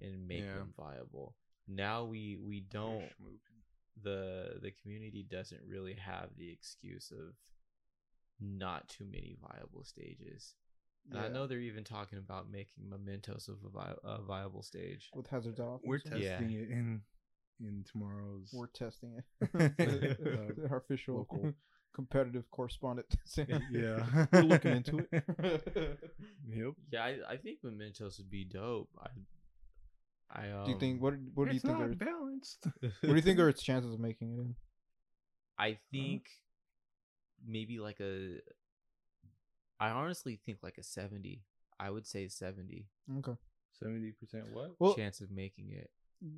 [0.00, 0.54] and make Yeah.
[0.58, 1.34] them viable.
[1.66, 3.10] Now we we don't
[4.02, 7.34] the the community doesn't really have the excuse of
[8.40, 10.54] not too many viable stages.
[11.10, 15.08] And I know they're even talking about making mementos of a, vi- a viable stage.
[15.14, 15.80] with hazards off.
[15.84, 16.60] We're testing Yeah.
[16.60, 17.00] it in
[17.60, 18.50] in tomorrow's.
[18.54, 19.24] We're testing it.
[19.78, 21.52] Uh, Our official local.
[21.94, 23.06] competitive correspondent.
[23.72, 25.24] yeah, We're looking into it.
[26.46, 26.74] yep.
[26.92, 28.88] Yeah, I, I think mementos would be dope.
[29.02, 29.08] I
[30.30, 32.66] I um, do you think what what do you It's think not are balanced.
[32.80, 34.54] what do you think are its chances of making it in?
[35.58, 36.26] I think
[37.44, 38.38] maybe like a.
[39.80, 41.42] I honestly think like a seventy.
[41.80, 42.86] I would say seventy
[43.18, 43.36] Okay.
[43.78, 44.72] Seventy percent what?
[44.78, 45.90] Well, chance of making it.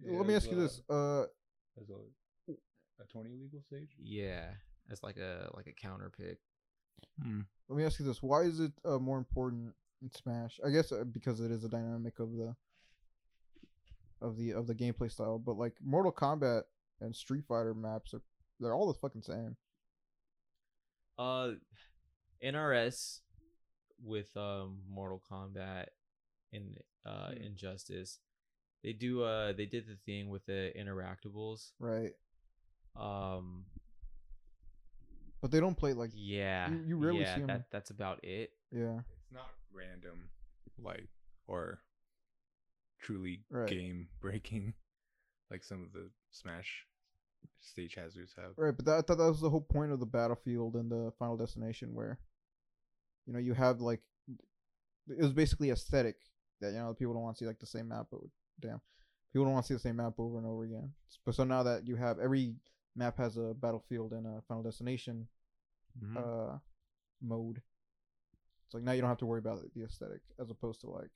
[0.07, 0.81] let me As, ask you this.
[0.91, 1.23] Uh,
[1.81, 2.53] As a
[3.01, 3.97] a twenty legal stage.
[3.99, 4.51] Yeah,
[4.91, 6.39] as like a like a counter pick.
[7.69, 9.73] let me ask you this: Why is it uh, more important
[10.03, 10.61] in Smash?
[10.65, 12.55] I guess uh, because it is a dynamic of the
[14.21, 15.39] of the of the gameplay style.
[15.39, 16.65] But like Mortal Kombat
[17.01, 18.21] and Street Fighter maps are
[18.59, 19.57] they're all the fucking same.
[21.19, 21.53] Uh,
[22.45, 23.21] NRS
[24.03, 25.87] with um Mortal Kombat
[26.53, 27.43] and uh Hmm.
[27.43, 28.19] Injustice,
[28.83, 31.73] they do uh they did the thing with the interactables.
[31.79, 32.13] Right.
[32.97, 33.67] Um,
[35.41, 37.47] But they don't play like yeah, you rarely yeah, see 'em.
[37.49, 38.53] that that's about it.
[38.71, 39.01] yeah.
[39.17, 40.31] It's not random,
[40.79, 41.09] like
[41.47, 41.81] or
[43.01, 43.69] truly Right.
[43.69, 44.75] game breaking,
[45.51, 46.87] like some of the Smash
[47.61, 48.53] stage hazards have.
[48.57, 51.13] Right, but that, I thought that was the whole point of the battlefield and the
[51.19, 52.19] Final Destination, where
[53.31, 54.01] you know you have like
[55.09, 56.17] it was basically aesthetic
[56.61, 58.19] that you know people don't want to see like the same map, but
[58.59, 58.81] damn,
[59.33, 60.91] people don't want to see the same map over and over again.
[61.25, 62.55] But so now that you have every
[62.97, 65.29] map has a battlefield and a Final Destination
[66.03, 66.17] Mhm.
[66.17, 66.59] uh
[67.23, 67.63] mode,
[68.67, 71.11] it's like now you don't have to worry about the aesthetic as opposed to like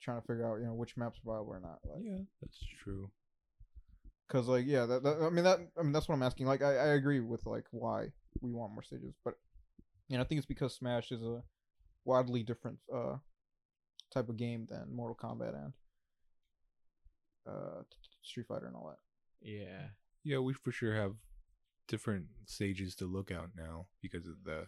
[0.00, 1.78] trying to figure out you know which maps are viable or not.
[1.84, 3.10] Like, yeah, that's true.
[4.28, 6.46] Cause like yeah, that, that I mean that I mean that's what I'm asking.
[6.46, 9.34] Like I, I agree with like why we want more stages, but
[10.08, 11.42] you know I think it's because Smash is a
[12.04, 13.16] wildly different uh
[14.12, 15.72] type of game than Mortal Kombat and
[17.46, 17.82] uh
[18.22, 18.98] Street Fighter and all that.
[19.48, 19.88] Yeah,
[20.24, 21.14] Yeah, we for sure have
[21.88, 24.66] different stages to look out now because of the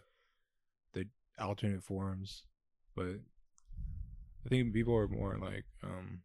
[0.93, 1.07] the
[1.39, 2.43] alternate forms,
[2.95, 3.19] but
[4.45, 6.21] I think people are more like um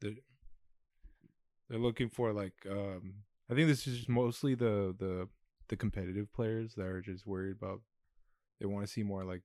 [0.00, 0.16] they
[1.68, 3.14] they're looking for like um
[3.50, 5.28] I think this is mostly the the
[5.68, 7.80] the competitive players that are just worried about
[8.60, 9.42] they want to see more like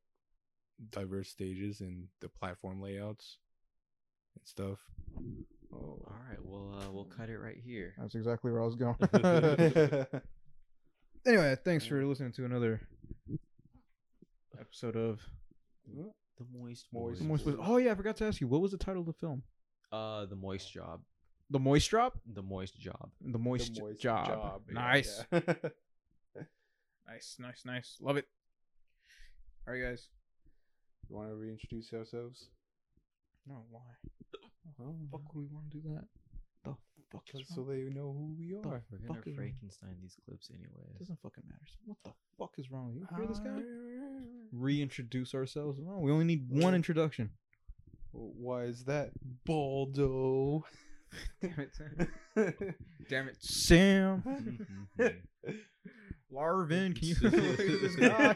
[0.90, 3.38] diverse stages and the platform layouts
[4.36, 4.80] and stuff.
[5.74, 6.40] Oh, all right.
[6.42, 7.94] Well, uh, we'll cut it right here.
[7.98, 8.96] that's exactly where I was going.
[11.26, 12.82] anyway, thanks for listening to another
[14.60, 15.20] episode of
[15.88, 17.56] The moist, Moist The Moist Boys.
[17.60, 19.44] Oh yeah, I forgot to ask you what was the title of the film?
[19.92, 21.02] Uh, the moist job.
[21.50, 22.18] The Moist Drop.
[22.34, 23.10] The moist job.
[23.20, 24.62] The Moist, Job.
[24.70, 25.26] nice.
[27.12, 27.98] Nice, nice, nice.
[28.00, 28.26] Love it.
[29.68, 30.08] All right, guys.
[31.10, 32.48] You want to reintroduce ourselves?
[33.48, 33.82] No, why?
[35.12, 36.06] fuck would we want to do that?
[36.64, 36.74] The
[37.12, 37.70] fuck is so wrong?
[37.70, 38.84] they know who we The are.
[38.90, 39.36] We're gonna fuck is?
[39.36, 40.98] Frankenstein these clips anyways.
[41.00, 41.66] doesn't fucking matter.
[41.68, 43.08] So what the fuck is wrong with you?
[43.18, 43.60] Hear this guy?
[44.54, 45.80] Reintroduce ourselves.
[45.80, 47.32] No, we only need one introduction.
[48.14, 49.12] Why is that?
[49.46, 50.64] Baldo.
[51.42, 52.08] Damn it, Sam.
[53.10, 54.24] Damn it, Sam.
[54.98, 55.16] Mhm.
[56.32, 58.36] Larvin, can you look at this guy?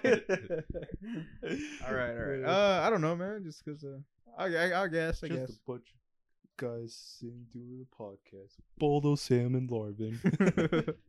[1.88, 2.44] all right, all right.
[2.44, 3.44] Uh, I don't know, man.
[3.44, 3.98] Just because, uh,
[4.38, 5.50] I, I, I guess, I Just guess.
[5.52, 8.54] a bunch of guys sitting doing the podcast.
[8.78, 10.20] Baldo, Sam, and Larvin.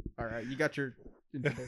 [0.18, 0.94] all right, you got your
[1.34, 1.64] intro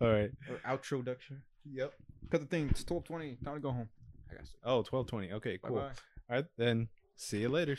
[0.00, 0.30] All right.
[0.50, 1.42] or outroduction.
[1.72, 1.92] Yep.
[2.30, 2.68] Cut the thing.
[2.70, 3.36] It's twelve twenty.
[3.44, 3.88] Time to go home.
[4.30, 4.56] I guess.
[4.64, 5.32] Oh, 1220.
[5.34, 5.76] Okay, Bye cool.
[5.78, 5.82] bye.
[6.28, 7.76] All right, then see you later.